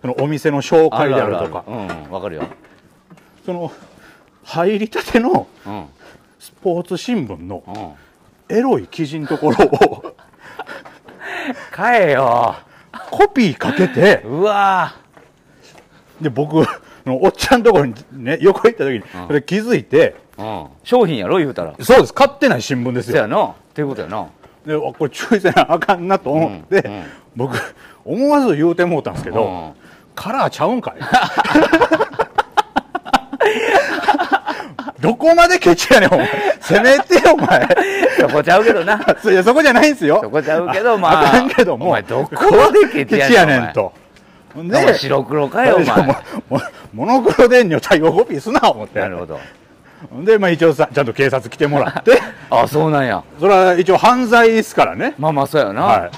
[0.00, 1.64] そのお店の紹介であるとか。
[1.66, 2.44] うんわかるよ。
[3.44, 3.70] その
[4.44, 5.86] 入りたてのうん。
[6.38, 8.56] スポーツ新聞のうん。
[8.56, 10.14] エロい記事のところを
[11.70, 12.56] 買えよ。
[13.10, 14.94] コピーかけてうわ
[16.20, 16.64] で僕
[17.08, 20.68] のおっちゃんのところにね 横行った時にそれ気づいて、ーうん。
[20.84, 21.74] 商品やろ言うたら。
[21.80, 22.14] そうです。
[22.14, 23.16] 買ってない新聞ですよ。
[23.16, 23.44] そやな。
[23.46, 24.26] っていうことやな。
[24.66, 26.92] であこれ注意せなあかんなと思って、うん。
[26.92, 27.04] うん。
[27.36, 27.58] 僕
[28.04, 29.72] 思わず言うてもうたんですけど、うん。
[30.14, 31.00] カラーちゃうんかい？
[35.00, 36.28] どこまでケチやねんお前。
[36.60, 37.68] せめてよお前。
[38.18, 39.00] そこちゃうけどな。
[39.22, 40.20] そ いやそこじゃないんですよ。
[40.22, 41.28] そこちゃうけどまあ。
[41.28, 43.92] あかんけどもお前どこまでケチやねんケんと
[44.58, 46.62] お前白黒かよお前。
[46.92, 48.98] モノクロ電女対応コピーすな思って。
[48.98, 49.38] なるほど。
[50.24, 52.20] で、まあ、一応さちゃんと警察来てもらって。
[52.50, 53.22] あそうなんや。
[53.38, 55.14] それは一応犯罪ですからね。
[55.18, 56.10] まあまあそうやな、はい。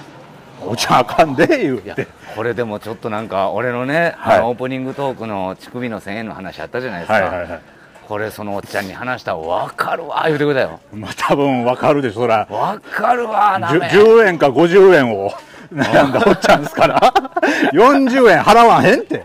[0.66, 2.06] お茶あかんで言うて。
[2.34, 4.38] これでもちょっとなんか俺のね、はい。
[4.38, 7.60] あのオープニングトークの乳首の1000円の話あったじゃないですか、はいはいはい。
[8.08, 10.80] これそのおっちゃんに話したら分かるわ言うてくれたよ。
[10.92, 12.46] まあ多分わかるでしょそら。
[12.50, 15.32] 分かるわなじゅめ10円か50円を
[15.72, 17.00] 悩んだおっちゃんですから。
[17.72, 19.24] 40円払わへんって。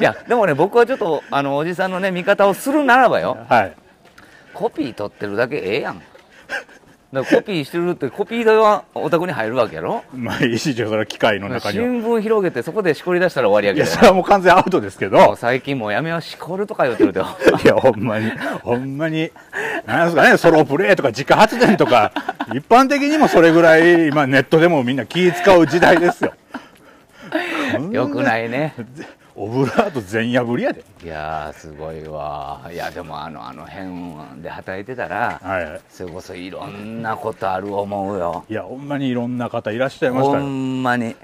[0.00, 3.38] いやでもね僕はちょっとあのおじさんのね見方をするならばよ。
[3.48, 3.72] はい。
[4.54, 6.02] コピー取ってるだけええやん
[7.10, 10.04] だからコピーしてるってコピー代はお宅に入るわけやろ？
[10.14, 11.84] まあいいしそれは機械の中には。
[11.84, 15.34] 新聞広げてそこでしこり出したら終わりやいやそれはもう完全アウトですけど。
[15.36, 17.22] 最近もうやめようしこるとか言うてるでい
[17.66, 18.30] やほんまに。
[18.62, 19.30] ほんまに。
[19.86, 22.12] なんですかねソロプレイとか自家発電とか
[22.52, 26.34] 一般的にもそれぐらい今ネットでもみんな気使う時代ですよ。
[27.90, 28.74] よくないね
[29.40, 30.84] オブラート全破りやで。
[31.04, 32.68] いやーすごいわ。
[32.72, 38.44] いやでもあのあの辺で働いてたらはいそれこそいろんなことある思うよ。
[38.48, 40.44] いやほんまにいろんな方いらっしゃいましほたよ。
[40.44, 41.14] んまに。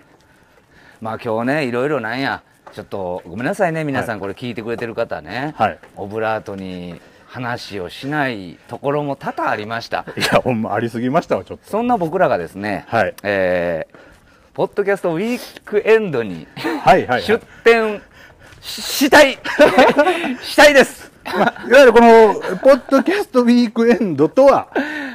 [1.01, 2.43] まあ今日ねいろいろなんや。
[2.73, 5.79] ちょっとごめんなさいね皆さんこれ聞いてくれてる方ね、はい。
[5.97, 10.05] オブラートに話をしないところも多々ありました。
[10.17, 11.69] いやほんまありすぎましたわちょっと。
[11.69, 13.15] そんな僕らがですね、はい。
[13.25, 14.14] えー
[14.55, 17.23] ポッドキャストウィークエンドにはいはい、はい。
[17.23, 18.01] 出展
[18.61, 19.37] ししたい
[20.43, 24.69] したいですまあ、いわゆるこのポッドキャストウィークエンドとは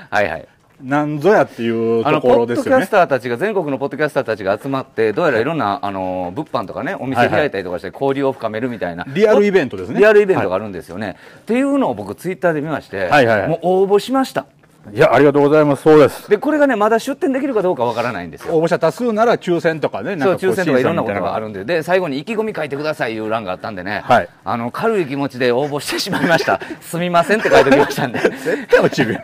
[0.09, 0.47] はいはい
[0.81, 14.45] 何ぞやっていうところポッドキャスですよねターたちが全国のポッドキャスターたちが集まってどうやらいろんなあの物販とかねお店開いたりとかして交流を深めるみたいな、リアルイベントですねリアルイベントがあるんですよね、っていうのを僕ツイッターで見まして、はいはいはいもう応募しました
[14.93, 15.83] いやありがとうございます。
[15.83, 16.29] そうです。
[16.29, 18.55] でこれがねまだ出店できるかどうかわからないんですよ。
[18.55, 21.65] 応募者多数なら抽選とかねそう抽選とかいろんなことがあるるんで。
[21.65, 24.29] で最後に意気込み書いてくださいいう欄があったんでね、はい。
[24.43, 26.59] あの軽い気持ちで応募してしまいました。
[26.81, 28.19] すみませんって書いておきましたんで。
[28.19, 29.19] 絶対落ちる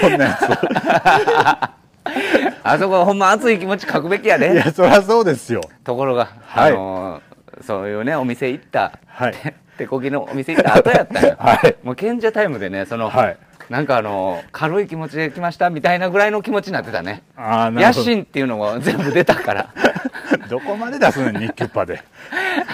[0.00, 0.38] そんなや
[2.62, 5.60] あそこはほんま熱い気持ち書くべきやついでやそりゃそうですよ。
[5.84, 6.72] ところが、はい。
[6.72, 7.20] あの
[7.62, 9.32] そういうねお店行った、はい。
[9.32, 11.76] て 手こぎのお店行った後やったよ、はい。
[11.82, 13.36] もう賢者タイムでねその、はい
[13.70, 17.22] なんかあの軽い気持ちで来ましたみたいなぐらいの気持ちになってたね。
[17.36, 19.74] 野心っていうのも全部出たから。
[20.48, 21.40] どこまで出すの？
[21.40, 22.02] 日キュッパで。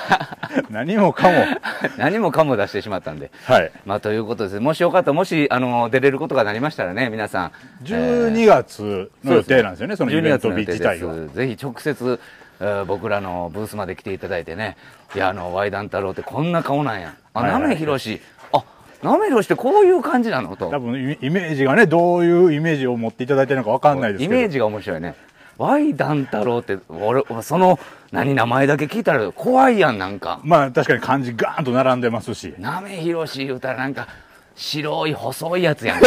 [0.68, 1.44] 何もかも。
[1.96, 3.30] 何もかも出してしまったんで。
[3.46, 3.70] はい。
[3.86, 4.60] まあということです。
[4.60, 7.52] もしよかったらもしあの出れることがなりましたらね皆さん。
[7.84, 10.94] 12月の予定なんですよね、そのイベント日自体は。
[10.94, 11.36] 12月の予定です。
[11.36, 12.20] ぜひ直接、
[12.60, 14.76] えー僕らのブースまで来ていただいてね。
[15.14, 17.14] いやあのワイダン太郎ってこんな顔なんや。
[17.34, 18.41] あはいはいなめひろしあ
[19.02, 20.70] なめひろしってこういう感じなのと。
[20.70, 24.34] 多分イイメージがね、どういうイメージを持っていただいてるのかわかんないですけど。
[24.34, 25.14] イメージが面白いね。
[25.58, 27.78] ワイダン太郎って俺その
[28.10, 30.40] 何名前だけ聞いたら怖いやんなんか。
[30.42, 34.08] まあ確かに漢字ガーンと並んでますし、なめひろし言うたらなんか
[34.62, 36.00] 白い細いやつやん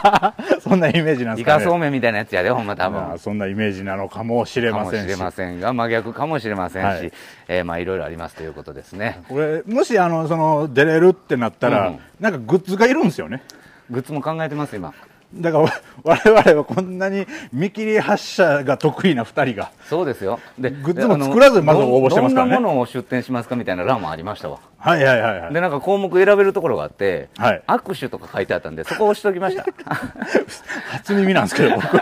[0.62, 1.64] そんなイメージなんでイすかね。
[1.64, 5.08] カそうめんみたいなやつやでほんま多分まあそんなイメージなのかもしれかもしませんし。
[5.08, 7.12] れませんが真逆かもしれませんし、はい
[7.48, 13.42] えーまあいろいろありますということですねこれ、もしあの、その、出れるってなったら、うんなんかグッズがいるんですよね。
[13.90, 14.94] グッズも考えてます今
[15.34, 15.72] だから、
[16.04, 19.70] 我々はこんなに見切り発車が得意な2人が。
[19.88, 25.54] そうですよでグッズも作らずまず応募してますからねどんなものを出店しますかみたいな欄もありましたわはいはいはいはい。
[25.54, 29.64] でなんか項目選べるところがあって、はい握手とか書いてあったんでそこ押しときました
[30.92, 31.86] 初耳なんですけど、僕。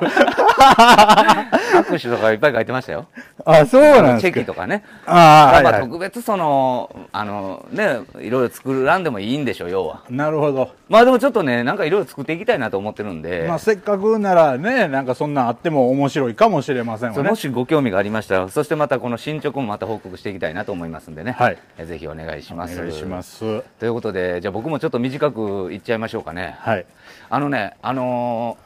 [1.75, 3.07] 握手とかいっぱい書いてましたよ
[3.45, 4.33] あ、そうなんチェ。
[4.33, 5.61] キとかねあ。
[5.63, 10.71] まあ特別そのあのねいろいろ作る欄でもいいんでしょ要はなるほど。
[10.88, 17.37] まあでもちょっとねなんかいろいろ作っていきたいなと思ってるんで、まあ、せっかくならね、なんかそんなんあっても面白いかもしれませんわねも。
[17.37, 23.62] しご興味がありましたらそしてまたこの進捗もまた報告していきたいなと思いますんでね、はいえぜひお願いしますお願いします。
[23.79, 26.87] ということでじゃあ僕もちょっと短く言っちゃいましょうかねはい。
[27.31, 28.64] あのねあのー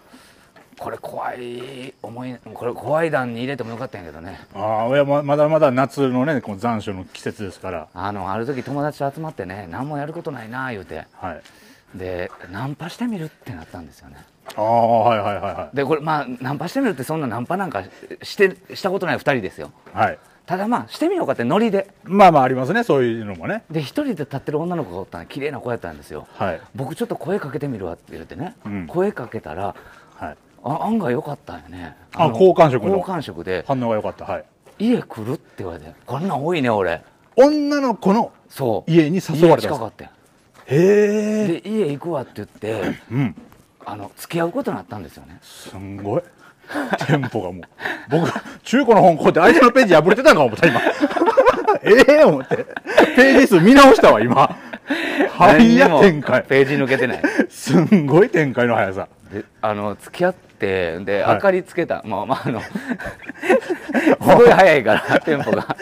[0.79, 7.89] これ怖い思いこれ怖い段に入れてもよかったんやけどねああ、いやままだまだ夏のね、この残暑の季節ですから。
[7.93, 11.43] あのある時友達と集まってね何もやることないな言うてはい。
[11.95, 14.17] でナンパしてみるってなったんですよね
[14.57, 17.85] ああ、はいはいはいはでこれまあナンパしてみるってそんなナンパなんか
[18.23, 19.97] してしたことない2人ですよい。
[19.97, 20.19] はい。
[20.47, 23.65] ただまあしてみようかってノリでまあまあありますね、そういうのもね。
[23.71, 26.61] で一人で立ってる女の子がおったの綺麗な子やったんですよはい。
[26.75, 29.75] 僕ちょっと声かけてみるわって言ってね、うん声かけたら
[30.17, 30.37] はい。
[30.65, 34.25] あ案外良かったんよねあの好感触の好感触で反応が良かった。
[34.25, 34.45] はい。
[34.79, 37.03] 「家来る?」って言われてこんなん多いね俺
[37.37, 40.11] 女の子のそう家に誘われたんですか家近かったよ
[40.71, 41.61] へえ。
[41.63, 43.35] で家行くわって言ってうん。
[43.85, 46.23] あの付き合うことになったんですよねすんごい。
[47.07, 47.63] テンポがもう。
[48.11, 48.31] 僕、
[48.63, 50.81] 中古の本こうやって相手のページ破れてたんか思った、今。
[51.83, 52.57] ええ思って。
[53.17, 54.57] ページ数見直したわ、今。
[55.31, 56.43] はい展開。
[56.43, 59.09] ページ抜けてない すんごい展開の速さ。
[59.33, 61.35] であの付き合ってで、はい。
[61.37, 62.03] 明かりつけた。
[62.05, 62.61] まあまああの
[64.21, 65.77] すごい早いから テンポが。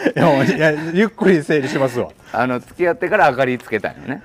[0.45, 2.09] いや、ゆっくり整理しますわ。
[2.31, 4.21] あの付き合ってから明かりつけたんよね、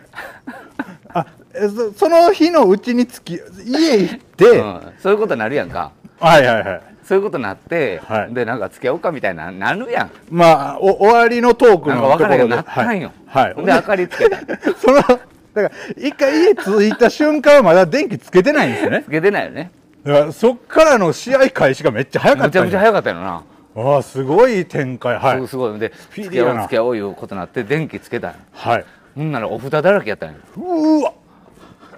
[1.14, 5.92] あ、えそその日のうちにつき、家行って、うん、そういうことになるやんか。
[6.20, 6.80] はいはいはい。
[7.04, 8.34] そういうことになって、はい。
[8.34, 10.10] でなんか付き合おうかみたいななるやん。
[10.30, 12.56] まあ、お終わりのトークなんのところで。
[12.56, 13.54] か分からへんよ、はい。
[13.54, 14.38] はい、で明かりつけた。
[14.78, 15.20] その、だか
[15.54, 19.02] ら、一回家着いた瞬間はまだ電気つけてないんですよね。
[19.04, 19.10] つ。
[19.10, 19.70] けてないよね
[20.04, 22.68] だからそっからの試合開始がめっちゃ早かめちゃったんや。
[22.68, 23.44] くちゃ早かったよな、
[23.76, 25.16] ああすごい展開。
[25.16, 25.40] はい。
[25.42, 25.78] すすごい。
[25.78, 26.64] でスピーつけよディーやな。
[26.64, 28.36] うつけよういうことになって電気つけたんや。
[28.52, 28.84] はい。
[29.14, 30.34] ほんならお札だらけやったんや。
[30.56, 31.12] うーわ。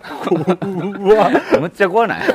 [0.05, 1.31] うわ。
[1.31, 2.29] めっむっちゃ怖ない？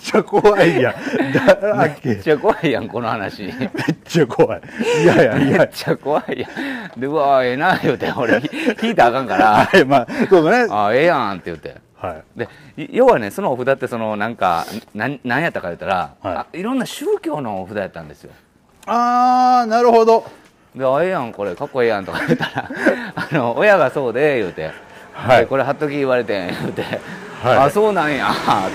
[0.00, 1.32] ちゃ怖いやん。
[1.32, 3.42] だらめけっちゃ怖いやんこの話。
[3.42, 3.70] めっ
[4.04, 4.62] ちゃ怖い。
[5.02, 5.58] いやいやいや。
[5.58, 6.48] めっちゃ怖いや
[6.96, 7.00] ん。
[7.00, 8.12] でうわええな言うて。
[8.16, 8.48] 俺ひ
[8.80, 9.66] 引いたらあかんから。
[9.66, 10.72] はいまあそうだね。
[10.72, 12.38] あええやんって言ってはい。
[12.38, 16.34] でい要はねそのお札ってそのなんかなん何やったか言ったら、はい。
[16.36, 18.32] あいろんな宗教のお札やったんですよ。
[18.86, 20.24] ああなるほど。
[20.74, 22.70] で「あええやんこれかっこええやん」とか言ったら
[23.16, 24.70] あの親がそうで言うて。
[25.12, 25.40] はい。
[25.40, 26.82] でこれ貼っとき言われてん言うて、
[27.42, 27.56] はい。
[27.56, 28.28] あそうなんや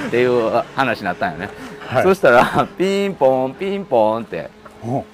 [0.07, 1.49] っていう話になったんよね、
[1.88, 2.03] はい。
[2.03, 4.49] そしたらピンポンピンポンって。
[4.84, 5.05] お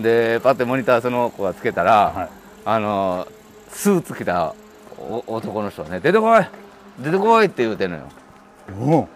[0.00, 2.28] でパッてモニターその子がつけたら、はい。
[2.64, 3.28] あの
[3.68, 4.54] スーツ着た
[4.98, 6.40] お男の人がね「出てこい
[6.98, 8.02] 出てこい」って言うてんのよ。
[8.80, 9.08] お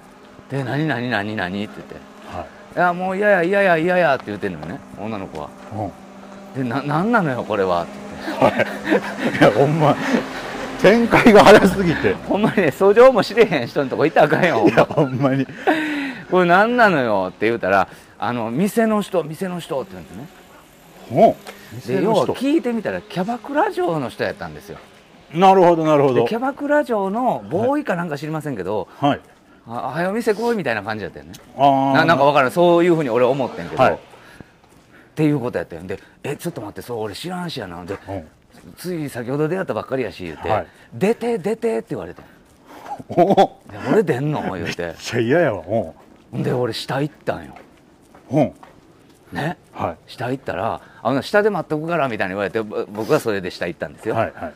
[0.50, 1.94] で「何何何何?」って言って。
[2.36, 5.48] はい「いやもう嫌や嫌や嫌や」って言うてんのよね女の子は。
[5.74, 5.90] お
[6.56, 7.92] で「な何なのよこれは」って
[8.40, 9.38] 言って。
[9.38, 9.42] い。
[9.42, 9.96] やほんま。
[10.80, 12.14] 展開が早すぎて。
[12.28, 14.58] ほんまにね訴状も知れへん人のとこ行ったらあかんよ。
[14.58, 15.46] ほんいやまほんまに。
[16.30, 20.46] これ何なのよって言うたら「あの店の人店の人」って言うんですね。
[21.12, 21.36] お
[21.86, 24.78] で要は聞いてみたらキャバクラ嬢の人やったんですよ
[25.36, 26.14] なるほどなるほど。
[26.22, 29.20] でキャバクラ嬢のボーイかなんか知りませんけどはい
[29.68, 31.32] 「あはよ店来い」みたいな感じやったよね。
[31.58, 33.94] ああななんか分からんそういうふうに俺思ってんけど、はい。
[33.94, 33.98] っ
[35.14, 38.28] ていうことやったんで「えちょっと待ってそう俺知らんしやな」でうん。
[38.76, 40.66] つい先ほど出会ったばっかりやし言うて「はい。
[40.94, 42.22] 出て出て」って言われて
[43.08, 43.58] 「お
[43.90, 44.86] 俺出んの?」言うて。
[44.86, 45.62] めっちゃ嫌やわ。
[46.32, 47.52] で俺下行ったんよ。
[48.28, 48.54] おお
[49.32, 49.56] ね？
[49.72, 49.96] はい。
[50.06, 54.52] 下行ったら「あの下で待っとくから」みたいに言われてぼ僕はそれで下行ったんですよ、はいは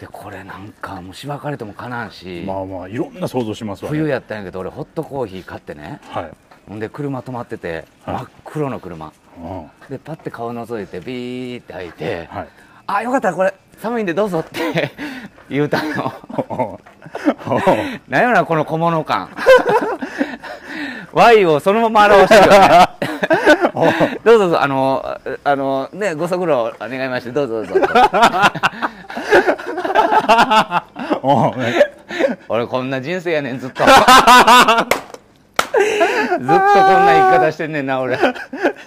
[0.00, 3.98] でこれなんかもうしばかれてもかなんし、いまあまあいろんな想像しますわね。
[3.98, 6.00] 冬やったんやけど俺ホットコーヒー買ってね。
[6.08, 6.30] はい。
[6.68, 8.14] ほんで車止まっててはい。
[8.16, 9.70] 真っ黒の車、うん。
[9.90, 12.48] でパッて顔覗いてビーって開いて「はい。
[12.86, 14.92] あよかったらこれ寒いんでどうぞ」って
[15.50, 16.12] 言うたんよ
[16.48, 16.80] おお
[18.08, 19.30] なんやろなこの小物感。
[21.12, 22.88] Y をそのまま表してるよね。
[24.24, 27.86] どうぞどうぞあのあのねご足労願いましてどうぞどうぞ
[31.22, 31.54] おお
[32.48, 33.84] 俺こんな人生やねんずっと。
[33.84, 33.94] ずっと
[36.38, 36.58] こんな
[37.30, 38.16] 生き方してんねんな俺。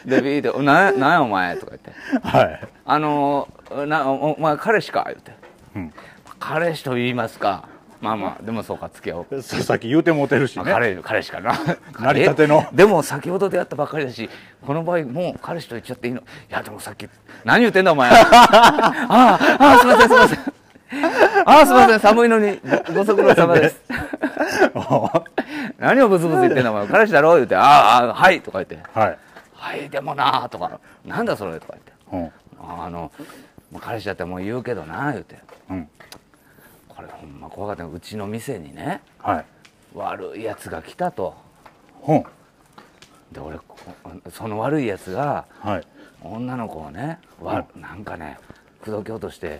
[0.05, 1.91] でビーって「ななんやお前」とか言って。
[2.27, 3.47] はい「あの
[3.87, 5.31] なおお前彼氏か?」言って。
[5.75, 5.93] うん
[6.39, 7.69] 「彼氏と言いますか。
[8.01, 10.63] まあまあでもそうか付き合おう」ささっき言うてもうてるしね。
[10.63, 11.53] まあ彼彼氏かな。
[11.99, 12.65] 成り立ての。
[12.73, 14.27] えでも先ほど出会ったばっかりだし
[14.65, 16.21] この場合もう彼氏と言っちゃっていいの。
[16.21, 17.07] いやでもさっき
[17.45, 18.09] 何言ってんだお前。
[18.13, 18.15] あ
[19.09, 20.39] あああすいませんすいません
[21.45, 23.81] ああすいません寒いのにごご足労様です。
[25.79, 26.87] 何をブツブツ言ってんだお前。
[26.87, 27.35] 彼氏だろ？
[27.35, 28.77] 言って「あああはい」とか言って。
[28.93, 29.17] はい
[29.55, 31.93] 「はいでもな」とか「なんだそれ」とか言って。
[32.11, 32.31] うん
[32.81, 33.11] 「ああの
[33.79, 35.39] 彼氏だったらもう言うけどな」言って。
[35.69, 35.89] うん。
[36.89, 39.01] これほんま怖かったのうちの店にね。
[39.19, 39.45] はい。
[39.95, 41.35] 悪いやつが来たと。
[42.01, 42.25] ほん
[43.31, 43.77] で俺こ
[44.29, 45.87] その悪いやつがはい。
[46.23, 48.37] 女の子をねわなんかね
[48.83, 49.59] 口説き落として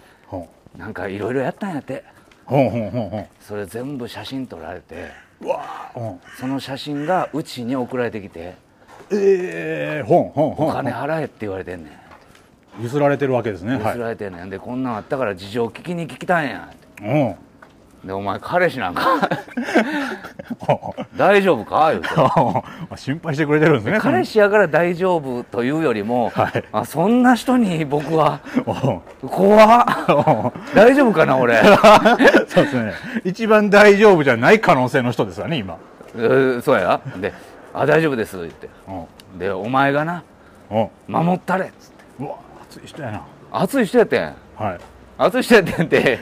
[0.78, 2.04] なんかいろいろやったんやって。
[2.46, 3.28] ほんほんほんほん。
[3.40, 5.10] それ全部写真撮られて。
[5.42, 8.56] うわーその写真がうちに送られてきて。
[9.12, 10.70] ええほんほんほん。
[10.70, 12.82] お金払えって言われてんねん。
[12.82, 13.76] ゆすられてるわけですね。
[13.76, 13.84] はい。
[13.94, 14.50] 譲られてんねん。
[14.50, 16.70] でこんなんあったから事情聞きに聞きたいんや。
[16.72, 17.36] ってうん
[18.04, 19.04] でお前彼氏なんか
[21.18, 21.92] 大丈夫か？
[21.92, 22.10] 言うて。
[22.98, 24.00] 心配してくれてるんですね。
[24.00, 26.64] 彼氏やから大丈夫というよりも、はい。
[26.72, 29.26] あそんな人に僕はう。
[29.26, 30.52] ん怖っ。
[30.74, 31.62] 大丈夫かな俺？
[32.48, 32.94] そうですね。
[33.24, 35.78] 一番大丈夫じゃない可能性の人ですわね今。
[36.16, 37.00] えーそうや。
[37.18, 37.34] で
[37.74, 38.68] 「あ大丈夫です」言って。
[38.88, 39.36] う。
[39.36, 40.24] んでお前がな
[40.72, 40.80] う。
[40.80, 42.04] ん守ったれっつって。
[42.20, 42.36] うわ
[42.68, 43.22] 熱い人やな。
[43.52, 44.24] 熱い人やってん。
[44.58, 44.78] はい
[45.24, 46.20] 熱い人やってんって。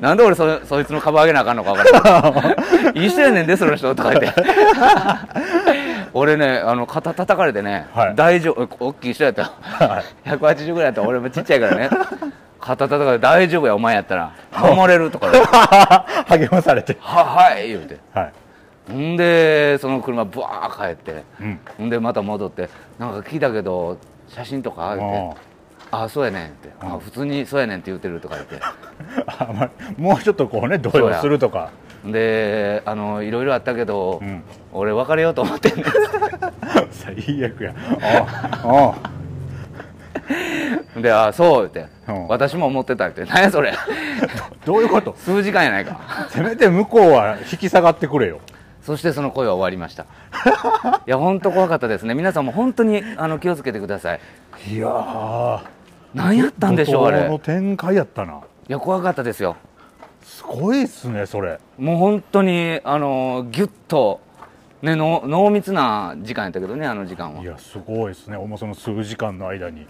[0.00, 2.96] なんで俺そそいつの株上げなあかんのか分からん。
[2.98, 4.42] いい人やねんでその人とか言って。
[6.14, 8.14] 俺ねあの肩叩かれてね、はい。
[8.14, 9.48] 大丈夫大きい人やったよ。
[9.62, 10.28] はい。
[10.28, 11.00] 180ぐらいやった。
[11.00, 11.88] ら俺もちっちゃいからね。
[12.60, 14.32] 肩叩かれて大丈夫やお前やったら。
[14.52, 15.50] 守れるとか言って
[16.46, 16.96] 励まされて。
[17.00, 17.98] ははい言うて。
[18.12, 18.30] は
[18.90, 18.92] い。
[18.92, 21.24] んでその車ブワー帰って。
[21.40, 21.86] うん。
[21.86, 23.96] んでまた戻って「なんか聞いたけど
[24.28, 25.36] 写真とか?」言って
[25.92, 28.58] 「あそうやねん」って「あ普通にそうやねん」って言ってるとか言って。
[29.26, 31.70] あまあもうちょっとこうね動揺するとか。
[32.04, 34.42] であのいろいろあったけど、うん。
[34.72, 35.84] 俺別れようと思ってんね
[36.90, 37.14] 最
[37.44, 37.74] 悪や。
[38.64, 38.94] あ
[40.96, 40.98] あ。
[40.98, 41.92] んで「あそう」言って。
[42.08, 43.72] うん「私も思ってた」って「何やそれ。
[44.64, 45.14] どういうこと？
[45.18, 46.00] 数時間やないか。
[46.30, 48.40] せめて向こうは引き下がってくれよ。
[48.82, 50.04] そしてその声は終わりました。
[51.06, 52.14] いや本当怖かったですね。
[52.14, 54.20] 皆さんも本当にあの気をつけてください。
[54.68, 55.60] いやー
[56.14, 57.38] 何やったんでしょうあ怒涛のれ。
[57.38, 58.34] 展開やったな。
[58.34, 59.56] いや怖かったですよ。
[60.22, 61.58] すごいっすねそれ。
[61.78, 64.20] もう本当にあのギュッと
[64.82, 67.42] ねの濃密な時間やったけどねあの時間は。
[67.42, 68.36] いやすごいっすね。
[68.36, 69.86] もうその数時間の間に。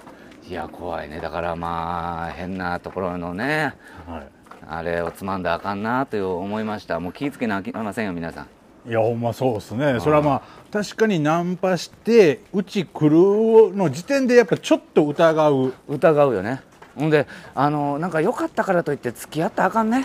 [0.49, 1.21] いや怖いね。
[1.21, 3.75] だからまあ変なところのね
[4.07, 4.27] はい。
[4.69, 7.01] あれをつまんだらあかんなという思いました。
[7.01, 8.47] もう気ぃつけなあきませんよ皆さん
[8.87, 10.01] いやほんまそうですね。
[10.01, 15.73] それはまあ確かにナンパしてうち来るの時点でやっぱちょっと疑う。
[15.89, 16.63] 疑うよね。
[16.97, 20.05] ほんであのなんか良かったからといって付き合ったらあかんね。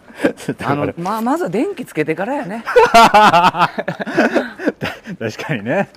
[0.64, 2.62] あのまあまずは電気つけてからやね。
[5.18, 5.88] 確かにね。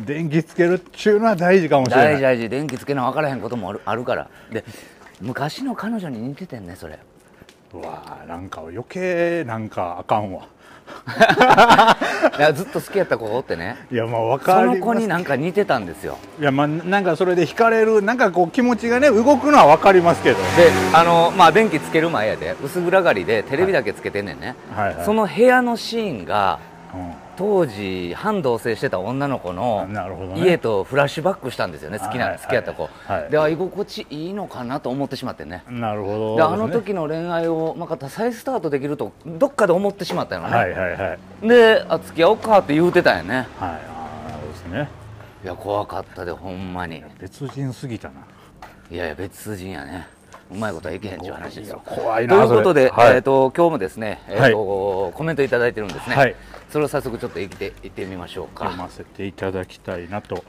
[0.00, 2.06] 電気つけるっちゅうのは大事かもしれない。
[2.14, 2.48] 大事大事。
[2.48, 4.28] 電気つけな分からへんこともあるあるから。
[4.50, 4.64] で
[5.20, 6.98] 昔の彼女に似ててんねそれ。
[7.72, 10.48] うわーなんか余計なんかあかんわ
[12.38, 13.76] いやずっと好きやった子がおってね。
[13.90, 14.78] いやまあ分そかります。
[14.80, 16.18] の子になんか似てたんですよ。
[16.40, 20.36] いやまあなんかそれで惹かれるなんかこう気持ちがね動くのは分かりますけど。
[20.36, 20.42] で
[20.94, 26.58] あのまあ電気つける前やで薄暗がりでテレビだけつけてんねんね、はいはいその部屋のシーンが
[26.94, 26.96] う
[27.40, 29.88] 当時半同棲してた女の子の
[30.36, 31.98] 家とフラッシュバックしたんですよね。
[31.98, 32.42] 好きな、はいはい。
[32.42, 33.30] 好きやった子、はい。
[33.30, 35.64] であ居心地いいのかなと思ってしまってね。
[35.70, 36.36] んなるほど。
[36.36, 41.48] であの時の恋愛をまた再スタートできるとどっかで思ってしまったよね、はいはいはい。
[41.48, 43.36] であ付き合おうかって言うてたんやね。
[43.36, 44.90] はいあですね。
[45.42, 47.02] いや怖かったでほんまに。
[47.18, 48.16] 別人すぎたな。
[48.90, 50.06] いやいや別人やね
[50.52, 51.82] うまいことはいけへんっていう話ですよ。
[51.84, 53.16] 怖いなということで、はい。
[53.16, 56.34] えー、と今日もですね、えーとコメントいただいてるんですね、はい。
[56.70, 58.64] それを早速ちょっと言って言ってみましょうか。
[58.64, 60.44] 読ませていただきたいなと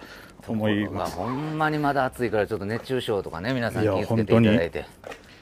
[0.48, 1.16] 思います。
[1.16, 4.86] ほんまにまだ暑いからちょっと熱中症とかね皆さん気をつけていただいて。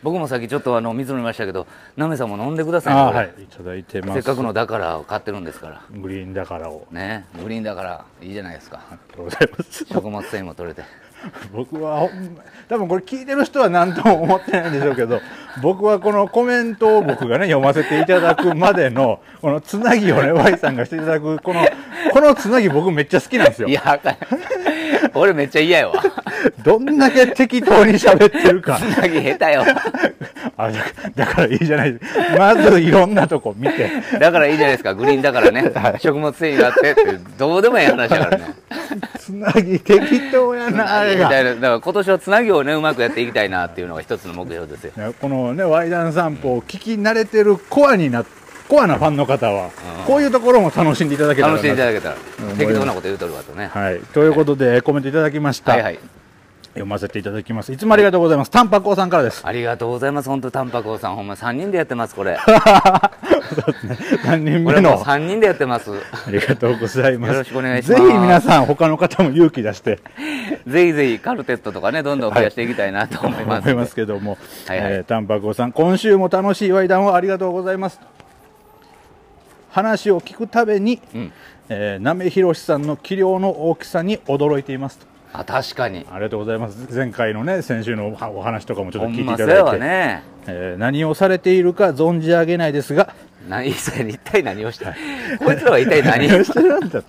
[0.02, 4.14] 僕もさっきちょっとあの水飲みましたけどなめさんも飲んでくださいねはいいただいてます。
[4.14, 5.82] せっかくのだからを買ってるんですから。
[5.92, 6.88] グリーンだからを。
[6.90, 8.78] ねグリーンだからいいじゃないですか。
[8.90, 9.86] ありがとうございます。
[9.86, 10.84] 食物繊維も取れて
[11.54, 12.10] 僕は
[12.68, 15.22] 多分これ聞いてる人は何とも思ってないんでしょうけど
[15.62, 21.66] 僕はこのコメントを僕がね読ませていただくまでの このつなぎをね Y さんがしていただくこの
[22.12, 23.68] このつなぎ僕めっちゃ好きなんですよ。
[23.68, 24.00] いや
[25.14, 26.02] 俺めっちゃ嫌やわ。
[26.64, 28.78] どんだけ適当に喋ってるか。
[28.78, 29.64] つなぎ下手よ。
[30.58, 30.80] あだ
[31.16, 31.94] だからいいじゃない。
[31.94, 33.90] ですまずいろんなとこ見て。
[34.20, 34.94] だからいいじゃないですか。
[34.94, 37.04] グリーンだからね、 食物繊維があってって
[37.38, 38.46] どうでもいい話だからね。
[39.18, 41.26] つなぎ適当やなあれが。
[41.26, 41.56] みたいな。
[41.56, 44.92] だから今年はつなぎをねうまくやっていきたいなっていうのが一つの目標ですよ。
[44.98, 48.26] ねこのね、ワイダン散歩を聞き慣れてるコアにな、
[48.68, 49.70] コアなファンの方は、
[50.06, 52.16] こういうところも楽しんでいただけたら楽なしんでいただけたら。
[52.52, 53.70] うん適当なこと言うとるわとね。
[53.74, 54.00] はい。
[54.14, 55.74] ということで、コメントいただきました。
[55.74, 56.00] はいはい
[56.70, 57.72] 読ませていただきます。
[57.74, 58.52] いつもありがとうございます。
[58.52, 59.42] タンパコさんからです。
[59.46, 62.38] ありがとうございます本当タンパコさんほんま3人でやってますこれ
[64.26, 67.34] 3人目の？3人でやってますありがとうございます。
[67.34, 70.00] よろしくお願いしますぜひ皆さん、他の方も勇気出して、
[70.68, 78.00] ぜひぜひカルテットとかねどんどん増やしていきたいなと思います、思いますけども、はいはいえータンパコさん、今週も楽しいワイダンをありがとうございます。
[79.72, 81.32] 話を聞くたびに、うん
[81.70, 85.09] えー、なめひろしさんの器量の大きさに驚いていますと。
[85.32, 86.06] あ確かに。
[86.12, 86.88] ありがとうございます。
[86.94, 90.24] 前回のね、先週のお話とかもちょっと聞いていただいて、わね。
[90.48, 93.14] えー何をされているか存じ上げないですが、
[93.48, 94.86] 何それ一体何をして
[95.40, 96.34] こいつらは一体何？
[96.34, 97.04] をしてるんだと。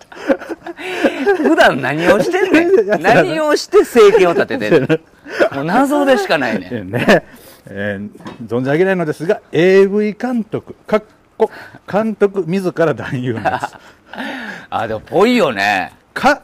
[1.38, 2.64] 普段何をしてんね
[2.98, 3.02] ん。
[3.02, 5.54] 何をして生計を立ててんねん。
[5.54, 6.82] もう謎でしかないね。
[6.84, 7.24] ね、
[7.66, 8.10] えー
[8.46, 11.04] 存じ上げないのですが、AV 監督、かっ
[11.38, 11.50] こ
[11.90, 13.76] 監督自ら男優なんです。
[14.68, 15.92] あでもぽいよね。
[16.12, 16.42] か、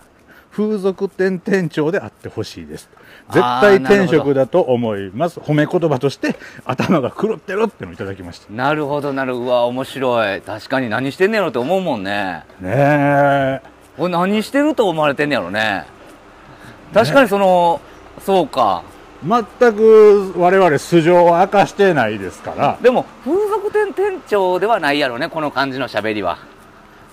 [0.56, 2.88] 風俗店店長であってほしいです。
[3.30, 5.38] 絶対転職だと思います。
[5.38, 8.50] 褒め言葉として頭が狂ってるってのをいただきました。
[8.50, 13.60] なるほどなるうわ面白い確かに何してんねやろって思うもんねねえ。
[13.98, 15.84] これ何してると思われてんねやろね
[16.94, 17.82] 確かにその、
[18.24, 18.82] そうか
[19.22, 19.44] 全
[19.74, 26.38] く我々素性は明かしてないですから、でも風俗店店長ではないやろねこの感じの喋りは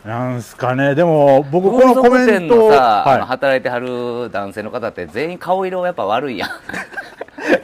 [0.06, 6.50] なんすかね、でも僕こ風のコメントさ、は働いてはる男性の方って全員顔色やっぱ悪いやん。
[6.50, 6.52] い、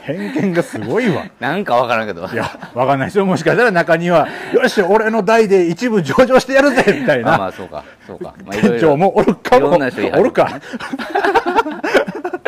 [0.00, 1.24] 偏見がすごいわ。
[1.38, 2.26] なんかわからんけど。
[2.26, 3.26] いや、わかんないですよ。
[3.26, 10.50] もしかしたら中には、よし、俺の代で一部上場してやるぜみたいな、まあまあそうかそうか、まあ、店長もおるかも、おるか。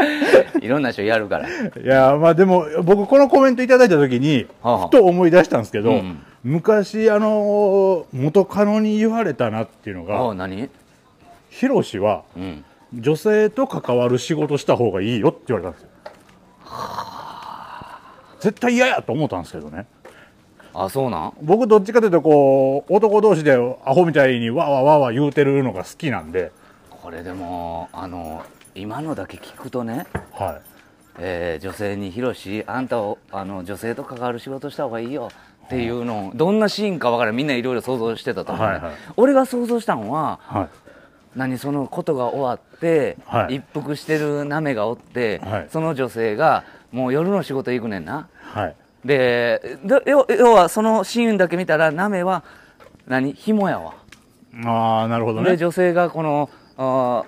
[0.60, 1.48] いろんな人やるから。
[1.48, 1.52] い
[1.84, 4.86] や、まあでも、僕このコメントいただいたときに、はあはあ。
[4.88, 10.68] ふと思い出したんですけど、うん昔、あの、元カノに言われたなっていうのああが、何？
[11.50, 12.64] ヒロシは、うん。
[12.92, 15.88] 女性と関わる仕事した方がいいよって言われたんですよ。
[18.40, 19.86] 絶対嫌やと思ったんですけどね。
[20.74, 21.32] あそうなん？
[21.42, 23.52] 僕どっちかというとこう男同士で
[23.84, 26.50] アホみたいにわーわーわーわー言うてるのが好きなんで。
[26.90, 28.42] これでもあの
[28.74, 30.58] 今のだけ聞くとね、は
[31.18, 35.30] えー女性に「ヒロシあんたをあの女性と関わる仕事した方がいいよ」
[35.66, 38.66] っていうのをどんなシーンか分からんみんないろいろ想像してたと思う。
[38.66, 38.92] ね、はいはい。
[39.16, 40.68] 俺が想像したのははい。
[41.36, 43.56] 何そのことが終わって、はい。
[43.56, 45.68] 一服してるナメがおって、はい。
[45.70, 48.28] その女性がもう夜の仕事行くねんな。
[48.40, 48.76] はい。
[49.04, 52.42] でで要要はそのシーンだけ見たらナメは
[53.06, 53.32] 何？
[53.32, 53.94] 紐やわ。
[54.64, 55.52] ああなるほどね。
[55.52, 57.24] で女性がこのあ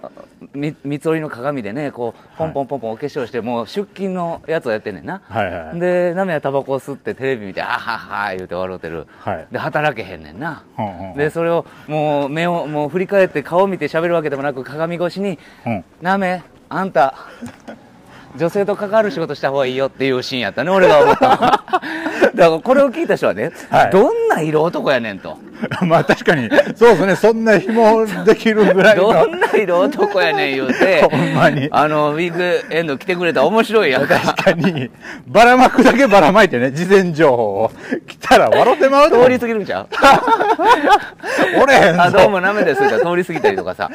[0.54, 5.80] 三つ折りの鏡でねこうポンポンポンポンお化粧してもう出勤のやつをやってんねんな、はいはいはい。
[5.80, 9.46] でナメはタバコを吸ってテレビ見て「あはは」言うて笑うてる、はい。
[9.50, 11.16] で働けへんねんな、ほんほんほん。
[11.16, 17.14] でそれをもう目をもう振り返って顔見て喋るわけでもなく鏡越しにうん「ナメあんた
[18.36, 21.36] 女性と関わる仕事した方がいいよ」っていうシーンやったね俺が思ったの。
[22.34, 23.90] だからこれを聞いた人はね、はい。
[23.90, 25.38] どんな色男やねんと。
[25.86, 29.12] まあ確かにそうですねそんな紐できるぐらいの。
[29.12, 31.68] どんな色男やねん言うて ほんまに。
[31.70, 34.18] あのウィークエンド来てくれたら面白いやんか。
[34.18, 34.90] 確かに。
[35.26, 37.70] ばらまくだけばらまいてね事前情報を。
[38.06, 39.88] 来たら笑ってまうと通り過ぎるんちゃう？
[41.62, 42.02] おれへんぞ。
[42.02, 43.90] あどうもなめですって通り過ぎたりとかさ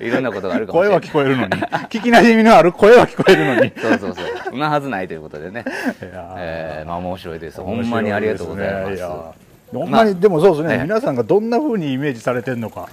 [0.00, 1.50] いろんなことがあるかもし声はれない聞こえるのに。
[1.88, 3.72] 聞きなじみのある声は聞こえるのに。
[3.80, 4.26] そうそうそう。
[4.50, 5.64] そんなはずないということでね。
[6.02, 7.60] えー、まあ面白いです。
[7.60, 10.82] ほんまにありがとうございますほんまに、でもそうですね、ええ。
[10.82, 12.88] 皆さんがどんな風にイメージされてるのか。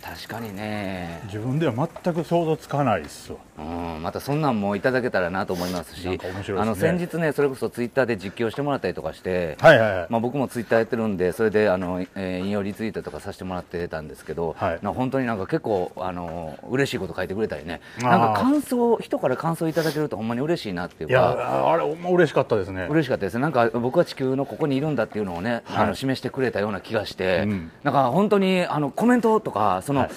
[0.00, 1.20] 確かにね。
[1.26, 3.62] 自分では全く想像つかないっすわう
[3.98, 6.18] ん、またそんなんもいただけたらなと思いますしね。
[6.58, 14.78] あの先日ねそれこそツイッターで実況してもらったりとかして、はいはいはい、まあ、僕もツイッターやってるんでそれであの、えー引用リツイートとかさせてもらってたんですけど、はい。
[14.82, 17.80] な本当になんか結構あの嬉しいこと書いてくれたりね。
[18.00, 22.86] なんか感想人から感想いただけるとほんまに嬉しいなっていういやかあれほんま嬉しかったですね。
[22.90, 23.38] 嬉しかったです。
[23.38, 25.84] なんか僕は地球のここにいるんだっていうのをね、はい。
[25.84, 27.70] あの示してくれたような気がして、うん。
[27.82, 30.10] なんか本当にあのコメントとかその、はい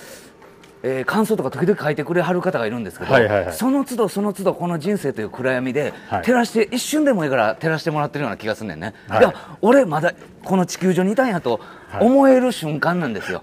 [0.88, 3.54] えー感想とか時々書いてくれはる方がいるんですけど、はいはいはい。
[3.54, 6.22] その都度その都度この人生という暗闇で、はい。
[6.22, 9.20] 照らして一瞬でもいいから照らしてもらってるような気がすんねんね、はい。
[9.20, 10.14] い、や俺まだ
[10.44, 11.60] この地球上にいたんやと
[11.90, 13.42] はい思える瞬間なんですよ。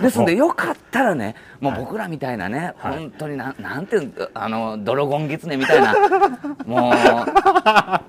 [0.00, 2.98] ですのでおよかったらねもう僕らみたいなね、はい。
[2.98, 5.94] 本当になんなんていうんあのドロゴンギツネみたいな
[6.66, 6.92] も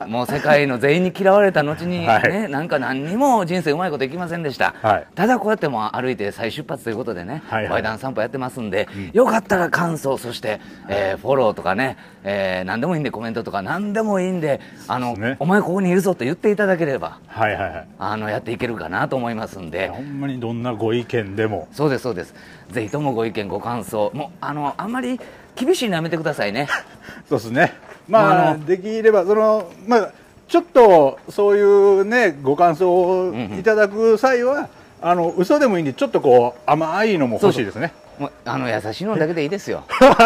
[0.06, 2.50] うもう世界の全員に嫌われた後にね、はい。
[2.50, 5.08] なんか何にも人生うまいこといきませんでした、はい。
[5.16, 7.72] ただこうやってもう歩いて再出発ということでね、はいはい。
[7.74, 15.38] ワイダン散歩やってますんで、よかったら感想そして、えーフォローとかね、えー何でもいいんでコメントとか何でもいいんであの、ね。
[15.40, 17.88] お前ここにいるぞと言っていただければはいはいはい。
[17.98, 19.90] あのやっていけるかなと思いますんで。
[19.90, 21.68] ほんまにどんなご意見でも。
[21.72, 22.34] そうですそうです
[22.72, 24.12] ぜひともご意見ご感想。
[24.14, 25.20] もうあのあんまり
[25.56, 26.68] 厳しいのやめてくださいね。
[27.28, 27.74] そうですね。
[28.08, 30.12] まあできればそのまあ
[30.48, 34.70] ちょっとそういうねご感想をいただく際は、
[35.02, 37.94] あの嘘でもいいんでちょっとこう甘いのも欲しいですね。
[38.18, 39.84] もうあの優しいのだけでいいですよ。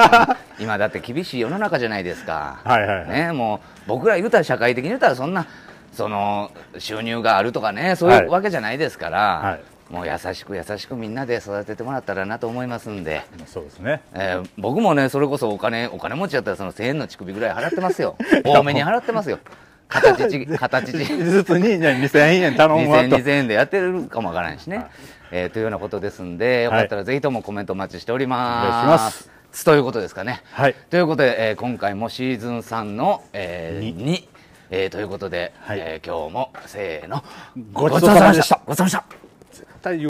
[0.60, 3.10] 今だって厳しい世の中じゃないですか、はいはいはい。
[3.10, 5.46] ね、もう僕ら言うたら社会的に言うたらそんな
[5.92, 14.02] その収入があるとかねそういうわけじゃないですから、はいもう優しく優しくみんなで育ててもらったらなと思いますんで、そうですね。
[14.14, 18.18] えー僕もねそれこそお金お金持ちだったらその1000円の乳首ぐらい払ってますよ。
[18.44, 19.38] 多めに払ってますよ。
[19.88, 21.06] 形ち 形ち。
[21.06, 24.88] ずつに、ね、2000円頼むわ2000と2000円でやってるかもわからないしね、
[25.30, 29.30] えーというようなことですんでよかったらぜひともコメントお待ちしております。
[29.64, 30.42] ということですかね。
[30.54, 30.76] はい。
[30.90, 34.24] ということで、えー今回もシーズン3の、えー、2、
[34.72, 35.80] えーということで、はい。
[35.80, 37.24] えー今日もせーの。
[37.74, 38.60] ごちそうさまでした。
[38.66, 39.23] ごちそうさまでした
[39.84, 40.02] 絶対言う